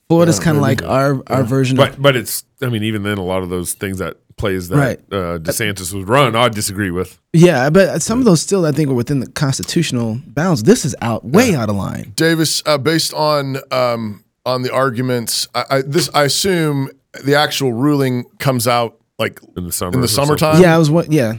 Florida's 0.07 0.39
kind 0.39 0.57
of 0.57 0.61
like 0.61 0.83
our 0.83 1.23
our 1.27 1.43
version 1.43 1.79
of 1.79 1.89
But 1.89 2.01
but 2.01 2.15
it's 2.15 2.45
I 2.61 2.69
mean 2.69 2.83
even 2.83 3.03
then 3.03 3.17
a 3.17 3.23
lot 3.23 3.41
of 3.41 3.49
those 3.49 3.73
things 3.73 3.97
that 3.97 4.17
plays 4.43 4.67
that 4.69 4.77
Right. 4.77 4.99
uh, 5.11 5.37
DeSantis 5.39 5.93
was 5.93 6.03
run 6.05 6.35
I 6.35 6.49
disagree 6.49 6.91
with. 6.91 7.17
yeah, 7.31 7.69
but 7.69 8.01
some 8.01 8.19
of 8.19 8.25
those 8.25 8.41
still 8.41 8.65
I 8.65 8.71
think 8.71 8.89
are 8.89 8.93
within 8.93 9.19
the 9.21 9.27
constitutional 9.31 10.19
bounds. 10.27 10.63
This 10.63 10.83
is 10.85 10.95
out 11.01 11.23
way 11.25 11.55
out 11.55 11.69
of 11.69 11.75
line. 11.75 12.11
Davis, 12.15 12.61
uh, 12.65 12.77
based 12.77 13.13
on 13.13 13.57
um, 13.71 14.23
on 14.45 14.61
the 14.63 14.71
arguments, 14.73 15.47
I, 15.55 15.63
I, 15.69 15.81
this 15.81 16.09
I 16.13 16.23
assume 16.25 16.89
the 17.23 17.35
actual 17.35 17.71
ruling 17.71 18.25
comes 18.39 18.67
out 18.67 18.99
like 19.19 19.39
In 19.55 19.65
the 19.65 19.71
summer 19.71 19.93
in 19.93 20.01
the 20.01 20.07
summertime. 20.07 20.61
Yeah, 20.61 20.75
I 20.75 20.77
was 20.77 20.89
what? 20.91 21.11
Yeah, 21.11 21.37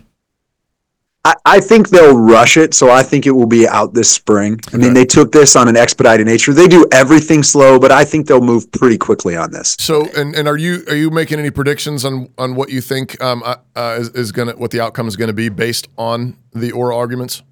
I, 1.25 1.35
I 1.47 1.61
think 1.61 1.89
they'll 1.89 2.19
rush 2.19 2.59
it, 2.59 2.75
so 2.75 2.91
I 2.91 3.03
think 3.03 3.27
it 3.27 3.31
will 3.31 3.47
be 3.47 3.67
out 3.67 3.95
this 3.95 4.13
spring. 4.13 4.61
I 4.73 4.77
mean, 4.77 4.93
they 4.93 5.07
took 5.07 5.33
this 5.33 5.57
on 5.57 5.69
an 5.69 5.77
expedited 5.77 6.27
nature. 6.27 6.53
They 6.53 6.69
do 6.69 6.87
everything 6.93 7.43
slow, 7.43 7.79
but 7.79 7.91
I 7.91 8.05
think 8.05 8.27
they'll 8.27 8.43
move 8.43 8.71
pretty 8.73 8.99
quickly 8.99 9.35
on 9.35 9.51
this. 9.51 9.75
So, 9.79 10.07
and, 10.17 10.35
and 10.35 10.47
are 10.47 10.59
you 10.59 10.85
are 10.89 10.95
you 10.95 11.11
making 11.11 11.39
any 11.39 11.51
predictions 11.51 12.05
on 12.05 12.29
on 12.37 12.55
what 12.55 12.69
you 12.69 12.83
think 12.83 13.23
um, 13.23 13.43
uh, 13.43 13.57
uh, 13.75 13.97
is, 13.99 14.11
is 14.11 14.33
gonna 14.33 14.53
what 14.53 14.71
the 14.71 14.81
outcome 14.81 15.09
is 15.09 15.17
going 15.17 15.29
to 15.29 15.35
be 15.35 15.49
based 15.49 15.89
on 15.97 16.37
the 16.53 16.73
oral 16.73 16.99
arguments? 16.99 17.43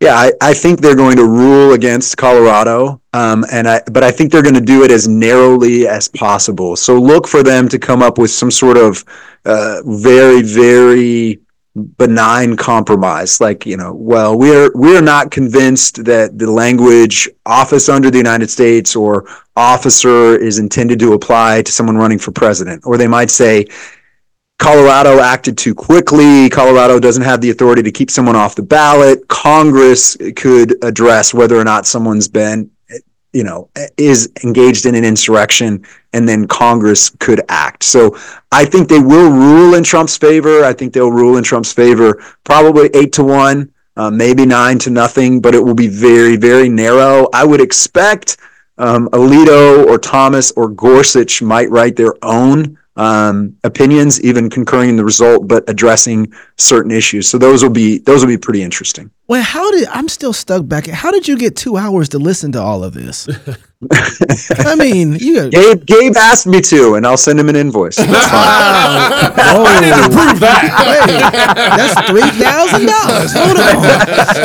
Yeah, 0.00 0.14
I, 0.14 0.32
I 0.42 0.52
think 0.52 0.80
they're 0.80 0.96
going 0.96 1.16
to 1.16 1.24
rule 1.24 1.72
against 1.72 2.18
Colorado, 2.18 3.00
um, 3.14 3.46
and 3.50 3.66
I 3.66 3.80
but 3.90 4.02
I 4.02 4.10
think 4.10 4.32
they're 4.32 4.42
going 4.42 4.54
to 4.54 4.60
do 4.60 4.82
it 4.82 4.90
as 4.90 5.06
narrowly 5.06 5.86
as 5.86 6.08
possible. 6.08 6.74
So 6.76 6.98
look 6.98 7.28
for 7.28 7.42
them 7.42 7.68
to 7.68 7.78
come 7.78 8.02
up 8.02 8.18
with 8.18 8.30
some 8.30 8.50
sort 8.50 8.76
of 8.76 9.04
uh, 9.44 9.82
very 9.86 10.42
very 10.42 11.40
benign 11.76 12.56
compromise, 12.56 13.40
like 13.40 13.66
you 13.66 13.76
know, 13.76 13.92
well, 13.92 14.38
we're 14.38 14.70
we're 14.74 15.02
not 15.02 15.30
convinced 15.30 16.04
that 16.04 16.38
the 16.38 16.50
language 16.50 17.28
"office 17.44 17.88
under 17.88 18.10
the 18.10 18.18
United 18.18 18.50
States" 18.50 18.96
or 18.96 19.28
"officer" 19.56 20.36
is 20.36 20.58
intended 20.58 20.98
to 21.00 21.12
apply 21.12 21.62
to 21.62 21.72
someone 21.72 21.96
running 21.96 22.18
for 22.18 22.32
president, 22.32 22.82
or 22.86 22.96
they 22.96 23.08
might 23.08 23.30
say. 23.30 23.66
Colorado 24.58 25.20
acted 25.20 25.58
too 25.58 25.74
quickly. 25.74 26.48
Colorado 26.48 26.98
doesn't 26.98 27.24
have 27.24 27.42
the 27.42 27.50
authority 27.50 27.82
to 27.82 27.92
keep 27.92 28.10
someone 28.10 28.34
off 28.34 28.54
the 28.54 28.62
ballot. 28.62 29.28
Congress 29.28 30.16
could 30.34 30.82
address 30.82 31.34
whether 31.34 31.56
or 31.56 31.64
not 31.64 31.86
someone's 31.86 32.26
been, 32.26 32.70
you 33.36 33.44
know, 33.44 33.68
is 33.98 34.32
engaged 34.44 34.86
in 34.86 34.94
an 34.94 35.04
insurrection, 35.04 35.84
and 36.14 36.26
then 36.26 36.48
Congress 36.48 37.10
could 37.10 37.42
act. 37.50 37.82
So 37.82 38.16
I 38.50 38.64
think 38.64 38.88
they 38.88 38.98
will 38.98 39.30
rule 39.30 39.74
in 39.74 39.84
Trump's 39.84 40.16
favor. 40.16 40.64
I 40.64 40.72
think 40.72 40.94
they'll 40.94 41.12
rule 41.12 41.36
in 41.36 41.44
Trump's 41.44 41.70
favor, 41.70 42.24
probably 42.44 42.88
eight 42.94 43.12
to 43.12 43.24
one, 43.24 43.70
uh, 43.98 44.10
maybe 44.10 44.46
nine 44.46 44.78
to 44.78 44.90
nothing, 44.90 45.40
but 45.40 45.54
it 45.54 45.62
will 45.62 45.74
be 45.74 45.88
very, 45.88 46.36
very 46.36 46.70
narrow. 46.70 47.28
I 47.34 47.44
would 47.44 47.60
expect 47.60 48.38
um, 48.78 49.08
Alito 49.10 49.86
or 49.86 49.98
Thomas 49.98 50.50
or 50.52 50.68
Gorsuch 50.68 51.42
might 51.42 51.68
write 51.68 51.96
their 51.96 52.14
own 52.22 52.78
um, 52.96 53.56
opinions, 53.64 54.20
even 54.22 54.48
concurring 54.50 54.90
in 54.90 54.96
the 54.96 55.04
result, 55.04 55.46
but 55.48 55.68
addressing 55.68 56.32
certain 56.56 56.90
issues. 56.90 57.28
So 57.28 57.38
those 57.38 57.62
will 57.62 57.70
be 57.70 57.98
those 57.98 58.22
will 58.22 58.28
be 58.28 58.38
pretty 58.38 58.62
interesting. 58.62 59.10
Well, 59.28 59.42
how 59.42 59.70
did 59.72 59.88
I'm 59.88 60.08
still 60.08 60.32
stuck 60.32 60.66
back? 60.68 60.86
How 60.86 61.10
did 61.10 61.28
you 61.28 61.36
get 61.36 61.56
two 61.56 61.76
hours 61.76 62.08
to 62.10 62.18
listen 62.18 62.52
to 62.52 62.60
all 62.60 62.84
of 62.84 62.94
this? 62.94 63.28
I 64.58 64.74
mean, 64.76 65.14
you 65.14 65.34
got 65.34 65.52
Gabe 65.52 65.84
Gabe 65.86 66.16
asked 66.16 66.46
me 66.46 66.60
to, 66.62 66.94
and 66.94 67.06
I'll 67.06 67.16
send 67.16 67.38
him 67.40 67.48
an 67.48 67.56
invoice. 67.56 67.96
It's 67.98 68.06
fine. 68.06 69.32
Oh. 69.48 69.64
I 69.64 69.80
didn't 69.80 69.98
approve 70.12 70.40
that. 70.40 70.60
Hey, 71.06 71.18
that's 71.76 72.08
three 72.10 72.28
thousand 72.42 72.86
dollars. 72.86 73.32
Hold 73.32 73.58
on, 73.58 73.84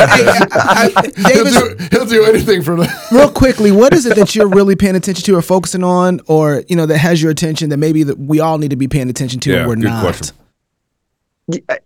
hey, 0.10 0.26
I- 0.52 0.92
I- 0.96 1.32
He'll 1.34 1.44
Davis. 1.46 1.56
do, 1.60 1.88
he'll 1.98 2.06
do 2.06 2.24
anything 2.26 2.62
for 2.62 2.76
that. 2.78 3.08
Real 3.12 3.30
quickly, 3.32 3.72
what 3.72 3.94
is 3.94 4.06
it 4.06 4.16
that 4.16 4.36
you're 4.36 4.48
really 4.48 4.76
paying 4.76 4.96
attention 4.96 5.24
to, 5.26 5.36
or 5.36 5.42
focusing 5.42 5.84
on, 5.84 6.22
or 6.28 6.64
you 6.68 6.76
know 6.76 6.86
that 6.86 6.98
has 7.00 7.22
your 7.22 7.32
attention 7.32 7.70
that 7.70 7.78
maybe 7.78 8.04
that 8.04 8.18
we 8.20 8.40
all 8.40 8.58
need 8.58 8.70
to 8.70 8.76
be 8.76 8.88
paying 8.88 9.10
attention 9.10 9.40
to, 9.42 9.52
Yeah, 9.52 9.60
and 9.60 9.68
we're 9.70 9.76
good 9.76 9.84
not? 9.86 10.02
question. 10.04 10.36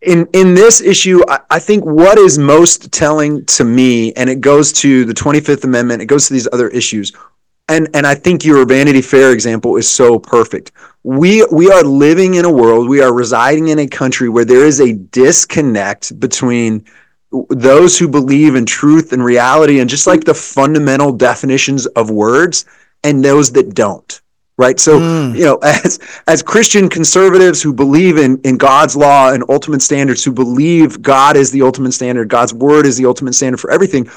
in 0.01 0.27
in 0.33 0.53
this 0.55 0.81
issue, 0.81 1.21
I, 1.27 1.39
I 1.49 1.59
think 1.59 1.83
what 1.85 2.17
is 2.17 2.37
most 2.37 2.91
telling 2.91 3.45
to 3.47 3.63
me, 3.63 4.13
and 4.13 4.29
it 4.29 4.41
goes 4.41 4.71
to 4.73 5.05
the 5.05 5.13
Twenty 5.13 5.39
Fifth 5.39 5.63
Amendment, 5.63 6.01
it 6.01 6.05
goes 6.07 6.27
to 6.27 6.33
these 6.33 6.47
other 6.53 6.67
issues, 6.69 7.11
and 7.67 7.89
and 7.93 8.05
I 8.05 8.15
think 8.15 8.45
your 8.45 8.65
Vanity 8.65 9.01
Fair 9.01 9.31
example 9.31 9.77
is 9.77 9.89
so 9.89 10.19
perfect. 10.19 10.71
We 11.03 11.45
we 11.51 11.71
are 11.71 11.83
living 11.83 12.35
in 12.35 12.45
a 12.45 12.51
world, 12.51 12.87
we 12.87 13.01
are 13.01 13.13
residing 13.13 13.69
in 13.69 13.79
a 13.79 13.87
country 13.87 14.29
where 14.29 14.45
there 14.45 14.65
is 14.65 14.79
a 14.79 14.93
disconnect 14.93 16.19
between 16.19 16.85
those 17.49 17.97
who 17.97 18.07
believe 18.07 18.55
in 18.55 18.65
truth 18.65 19.11
and 19.11 19.23
reality, 19.23 19.79
and 19.79 19.89
just 19.89 20.07
like 20.07 20.23
the 20.23 20.33
fundamental 20.33 21.11
definitions 21.11 21.85
of 21.87 22.09
words, 22.09 22.65
and 23.03 23.23
those 23.23 23.51
that 23.53 23.73
don't. 23.73 24.21
Right. 24.57 24.79
So, 24.79 24.99
mm. 24.99 25.35
you 25.35 25.43
know, 25.43 25.57
as 25.63 25.99
as 26.27 26.41
Christian 26.41 26.89
conservatives 26.89 27.61
who 27.61 27.73
believe 27.73 28.17
in 28.17 28.39
in 28.43 28.57
God's 28.57 28.95
law 28.95 29.33
and 29.33 29.43
ultimate 29.49 29.81
standards, 29.81 30.23
who 30.23 30.31
believe 30.31 31.01
God 31.01 31.35
is 31.35 31.51
the 31.51 31.61
ultimate 31.61 31.91
standard, 31.91 32.29
God's 32.29 32.53
word 32.53 32.85
is 32.85 32.97
the 32.97 33.05
ultimate 33.05 33.33
standard 33.33 33.59
for 33.59 33.71
everything, 33.71 34.09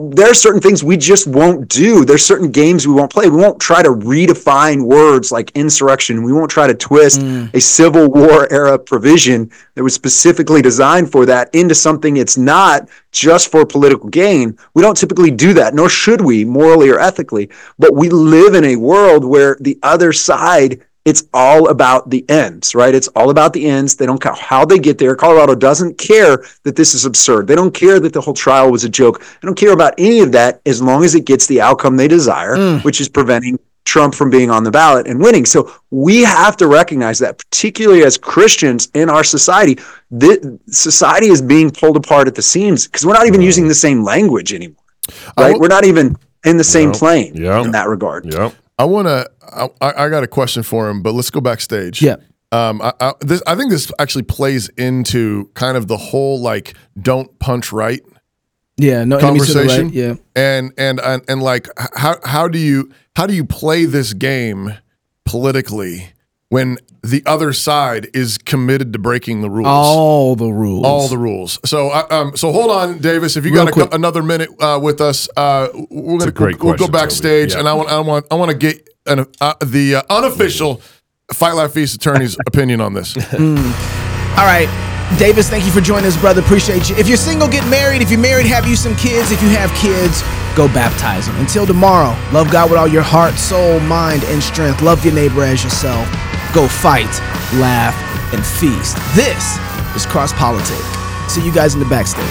there 0.00 0.30
are 0.30 0.34
certain 0.34 0.60
things 0.60 0.84
we 0.84 0.96
just 0.96 1.26
won't 1.26 1.68
do. 1.68 2.04
There's 2.04 2.24
certain 2.24 2.52
games 2.52 2.86
we 2.86 2.94
won't 2.94 3.10
play. 3.10 3.28
We 3.28 3.36
won't 3.36 3.60
try 3.60 3.82
to 3.82 3.88
redefine 3.88 4.84
words 4.84 5.32
like 5.32 5.50
insurrection. 5.56 6.22
We 6.22 6.32
won't 6.32 6.50
try 6.52 6.68
to 6.68 6.74
twist 6.74 7.20
mm. 7.20 7.52
a 7.52 7.60
Civil 7.60 8.08
War 8.08 8.46
era 8.52 8.78
provision 8.78 9.50
that 9.74 9.82
was 9.82 9.94
specifically 9.94 10.62
designed 10.62 11.10
for 11.10 11.26
that 11.26 11.52
into 11.52 11.74
something 11.74 12.16
it's 12.16 12.38
not 12.38 12.88
just 13.10 13.50
for 13.50 13.66
political 13.66 14.08
gain. 14.08 14.56
We 14.74 14.82
don't 14.82 14.96
typically 14.96 15.32
do 15.32 15.52
that, 15.54 15.74
nor 15.74 15.88
should 15.88 16.20
we 16.20 16.44
morally 16.44 16.90
or 16.90 17.00
ethically. 17.00 17.50
But 17.78 17.94
we 17.94 18.08
live 18.08 18.54
in 18.54 18.64
a 18.64 18.76
world 18.76 19.24
where 19.24 19.56
the 19.60 19.77
other 19.82 20.12
side 20.12 20.84
it's 21.08 21.24
all 21.32 21.70
about 21.70 22.10
the 22.10 22.22
ends, 22.28 22.74
right? 22.74 22.94
It's 22.94 23.08
all 23.08 23.30
about 23.30 23.54
the 23.54 23.66
ends. 23.66 23.96
They 23.96 24.04
don't 24.04 24.20
care 24.20 24.34
how 24.34 24.66
they 24.66 24.78
get 24.78 24.98
there. 24.98 25.16
Colorado 25.16 25.54
doesn't 25.54 25.96
care 25.96 26.44
that 26.64 26.76
this 26.76 26.92
is 26.92 27.06
absurd. 27.06 27.46
They 27.46 27.54
don't 27.54 27.72
care 27.72 27.98
that 27.98 28.12
the 28.12 28.20
whole 28.20 28.34
trial 28.34 28.70
was 28.70 28.84
a 28.84 28.90
joke. 28.90 29.20
They 29.20 29.46
don't 29.46 29.56
care 29.56 29.72
about 29.72 29.94
any 29.96 30.20
of 30.20 30.32
that 30.32 30.60
as 30.66 30.82
long 30.82 31.04
as 31.04 31.14
it 31.14 31.24
gets 31.24 31.46
the 31.46 31.62
outcome 31.62 31.96
they 31.96 32.08
desire, 32.08 32.56
mm. 32.56 32.84
which 32.84 33.00
is 33.00 33.08
preventing 33.08 33.58
Trump 33.86 34.14
from 34.14 34.28
being 34.28 34.50
on 34.50 34.64
the 34.64 34.70
ballot 34.70 35.06
and 35.06 35.18
winning. 35.18 35.46
So 35.46 35.72
we 35.90 36.24
have 36.24 36.58
to 36.58 36.66
recognize 36.66 37.18
that, 37.20 37.38
particularly 37.38 38.04
as 38.04 38.18
Christians 38.18 38.90
in 38.92 39.08
our 39.08 39.24
society, 39.24 39.78
the 40.10 40.60
society 40.66 41.28
is 41.28 41.40
being 41.40 41.70
pulled 41.70 41.96
apart 41.96 42.28
at 42.28 42.34
the 42.34 42.42
seams 42.42 42.86
because 42.86 43.06
we're 43.06 43.14
not 43.14 43.26
even 43.26 43.40
mm. 43.40 43.44
using 43.44 43.66
the 43.66 43.74
same 43.74 44.04
language 44.04 44.52
anymore, 44.52 44.84
right? 45.38 45.58
we're 45.58 45.68
not 45.68 45.86
even 45.86 46.16
in 46.44 46.58
the 46.58 46.64
same 46.64 46.92
plane 46.92 47.34
Yeah. 47.34 47.62
in 47.62 47.70
that 47.70 47.88
regard. 47.88 48.30
Yep. 48.30 48.52
I 48.78 48.84
want 48.84 49.06
to. 49.08 49.28
I, 49.80 50.04
I 50.04 50.08
got 50.08 50.22
a 50.22 50.26
question 50.28 50.62
for 50.62 50.88
him, 50.88 51.02
but 51.02 51.14
let's 51.14 51.30
go 51.30 51.40
backstage. 51.40 52.00
Yeah. 52.02 52.16
Um, 52.52 52.80
I, 52.80 52.92
I, 53.00 53.12
this, 53.20 53.42
I 53.46 53.54
think 53.56 53.70
this 53.70 53.90
actually 53.98 54.22
plays 54.22 54.68
into 54.70 55.50
kind 55.54 55.76
of 55.76 55.86
the 55.88 55.96
whole 55.98 56.40
like 56.40 56.74
don't 57.00 57.38
punch 57.40 57.72
right 57.72 58.00
Yeah, 58.78 59.04
no 59.04 59.18
enemies 59.18 59.48
to 59.48 59.52
the 59.52 59.58
conversation. 59.60 59.86
right. 59.86 59.94
Yeah, 59.94 60.14
and 60.34 60.72
and 60.78 60.98
and, 61.00 61.22
and 61.28 61.42
like 61.42 61.68
how 61.94 62.16
how 62.24 62.48
do 62.48 62.58
you 62.58 62.90
how 63.16 63.26
do 63.26 63.34
you 63.34 63.44
play 63.44 63.84
this 63.84 64.14
game 64.14 64.72
politically 65.24 66.10
when 66.50 66.78
the 67.02 67.22
other 67.26 67.52
side 67.52 68.08
is 68.14 68.38
committed 68.38 68.92
to 68.94 68.98
breaking 68.98 69.40
the 69.42 69.50
rules? 69.50 69.66
all 69.68 70.34
the 70.36 70.50
rules. 70.50 70.84
all 70.86 71.08
the 71.08 71.18
rules. 71.18 71.58
So, 71.64 71.88
uh, 71.90 72.06
um, 72.10 72.36
so 72.36 72.52
hold 72.52 72.70
on, 72.70 72.98
Davis. 72.98 73.36
If 73.36 73.44
you 73.44 73.52
Real 73.52 73.64
got 73.64 73.68
a, 73.70 73.72
quick. 73.72 73.94
another 73.94 74.22
minute 74.22 74.50
uh, 74.60 74.78
with 74.82 75.00
us, 75.00 75.28
uh, 75.36 75.68
we're 75.90 76.18
gonna 76.18 76.32
great 76.32 76.58
we'll, 76.58 76.70
we'll 76.70 76.78
go 76.78 76.88
backstage, 76.88 77.52
Yeah. 77.52 77.60
and 77.60 77.68
I 77.68 77.74
want 77.74 77.88
I 77.90 78.00
want 78.00 78.26
I 78.30 78.34
want 78.34 78.50
to 78.50 78.56
get 78.56 78.88
an, 79.06 79.26
uh, 79.40 79.54
the 79.64 79.96
uh, 79.96 80.02
unofficial 80.10 80.80
Fight 81.32 81.52
Life 81.52 81.72
Feast 81.72 81.94
attorney's 81.94 82.36
opinion 82.46 82.80
on 82.80 82.94
this. 82.94 83.16
All 83.34 84.44
right. 84.44 84.68
Davis, 85.18 85.48
thank 85.48 85.64
you 85.64 85.72
for 85.72 85.80
joining 85.80 86.04
us, 86.04 86.18
brother. 86.18 86.42
Appreciate 86.42 86.90
you. 86.90 86.96
If 86.96 87.08
you're 87.08 87.16
single, 87.16 87.48
get 87.48 87.66
married. 87.70 88.02
If 88.02 88.10
you're 88.10 88.20
married, 88.20 88.44
have 88.46 88.66
you 88.66 88.76
some 88.76 88.94
kids. 88.96 89.30
If 89.32 89.40
you 89.42 89.48
have 89.48 89.70
kids, 89.72 90.20
go 90.54 90.68
baptize 90.68 91.26
them. 91.26 91.36
Until 91.36 91.66
tomorrow, 91.66 92.14
love 92.30 92.50
God 92.52 92.68
with 92.70 92.78
all 92.78 92.86
your 92.88 93.02
heart, 93.02 93.34
soul, 93.36 93.80
mind, 93.80 94.22
and 94.24 94.42
strength. 94.42 94.82
Love 94.82 95.02
your 95.06 95.14
neighbor 95.14 95.42
as 95.42 95.64
yourself. 95.64 96.06
Go 96.54 96.66
fight, 96.66 97.12
laugh, 97.60 97.94
and 98.32 98.44
feast. 98.44 98.96
This 99.14 99.58
is 99.94 100.06
Cross 100.06 100.32
Politic. 100.32 100.82
See 101.28 101.44
you 101.44 101.52
guys 101.52 101.74
in 101.74 101.80
the 101.80 101.86
backstage. 101.86 102.24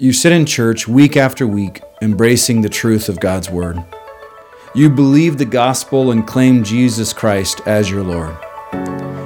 You 0.00 0.12
sit 0.12 0.32
in 0.32 0.46
church 0.46 0.86
week 0.86 1.16
after 1.16 1.46
week, 1.46 1.82
embracing 2.02 2.60
the 2.60 2.68
truth 2.68 3.08
of 3.08 3.18
God's 3.18 3.50
Word. 3.50 3.82
You 4.74 4.90
believe 4.90 5.38
the 5.38 5.44
gospel 5.44 6.12
and 6.12 6.24
claim 6.24 6.62
Jesus 6.62 7.12
Christ 7.12 7.62
as 7.66 7.90
your 7.90 8.04
Lord. 8.04 8.36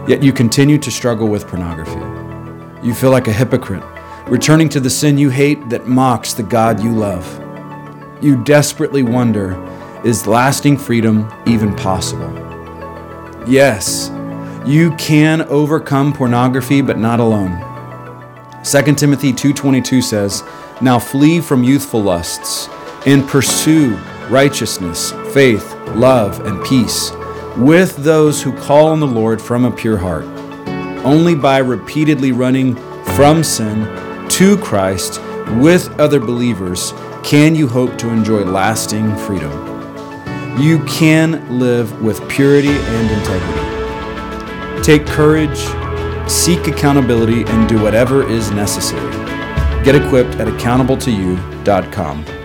Yet 0.09 0.23
you 0.23 0.33
continue 0.33 0.79
to 0.79 0.91
struggle 0.91 1.29
with 1.29 1.47
pornography. 1.47 2.01
You 2.87 2.95
feel 2.95 3.11
like 3.11 3.29
a 3.29 3.33
hypocrite, 3.33 3.83
returning 4.27 4.69
to 4.71 4.81
the 4.81 4.91
sin 4.91 5.19
you 5.19 5.31
hate 5.31 5.69
that 5.69 5.87
mocks 5.87 6.33
the 6.33 6.43
God 6.43 6.83
you 6.83 6.93
love. 6.93 7.27
You 8.23 8.43
desperately 8.45 9.03
wonder 9.03 9.61
is 10.05 10.27
lasting 10.27 10.77
freedom 10.79 11.33
even 11.47 11.75
possible? 11.75 12.31
Yes, 13.47 14.11
you 14.65 14.93
can 14.93 15.43
overcome 15.43 16.13
pornography, 16.13 16.81
but 16.81 16.99
not 16.99 17.21
alone. 17.21 17.59
2 18.65 18.97
Timothy 18.97 19.33
2:22 19.33 20.01
says, 20.01 20.45
"Now 20.81 20.99
flee 20.99 21.41
from 21.41 21.65
youthful 21.65 22.03
lusts 22.03 22.69
and 23.07 23.27
pursue 23.27 23.97
righteousness, 24.31 25.13
faith, 25.33 25.75
love, 25.95 26.41
and 26.47 26.63
peace 26.63 27.13
with 27.57 27.97
those 27.97 28.43
who 28.43 28.53
call 28.53 28.89
on 28.89 29.01
the 29.01 29.07
Lord 29.07 29.41
from 29.41 29.65
a 29.65 29.71
pure 29.71 29.99
heart." 29.99 30.25
Only 31.05 31.35
by 31.35 31.59
repeatedly 31.59 32.31
running 32.31 32.77
from 33.17 33.43
sin 33.43 33.89
to 34.33 34.57
Christ 34.57 35.21
with 35.59 35.89
other 36.01 36.19
believers 36.19 36.95
can 37.23 37.55
you 37.55 37.69
hope 37.69 37.99
to 37.99 38.09
enjoy 38.09 38.45
lasting 38.45 39.15
freedom. 39.17 39.53
You 40.59 40.83
can 40.85 41.59
live 41.59 42.01
with 42.01 42.27
purity 42.31 42.71
and 42.71 43.11
integrity. 43.11 44.83
Take 44.83 45.07
courage, 45.07 45.59
seek 46.31 46.67
accountability, 46.67 47.45
and 47.45 47.69
do 47.69 47.81
whatever 47.83 48.27
is 48.27 48.51
necessary. 48.51 49.13
Get 49.85 49.95
equipped 49.95 50.37
at 50.37 50.49
accountable2you.com. 50.49 52.42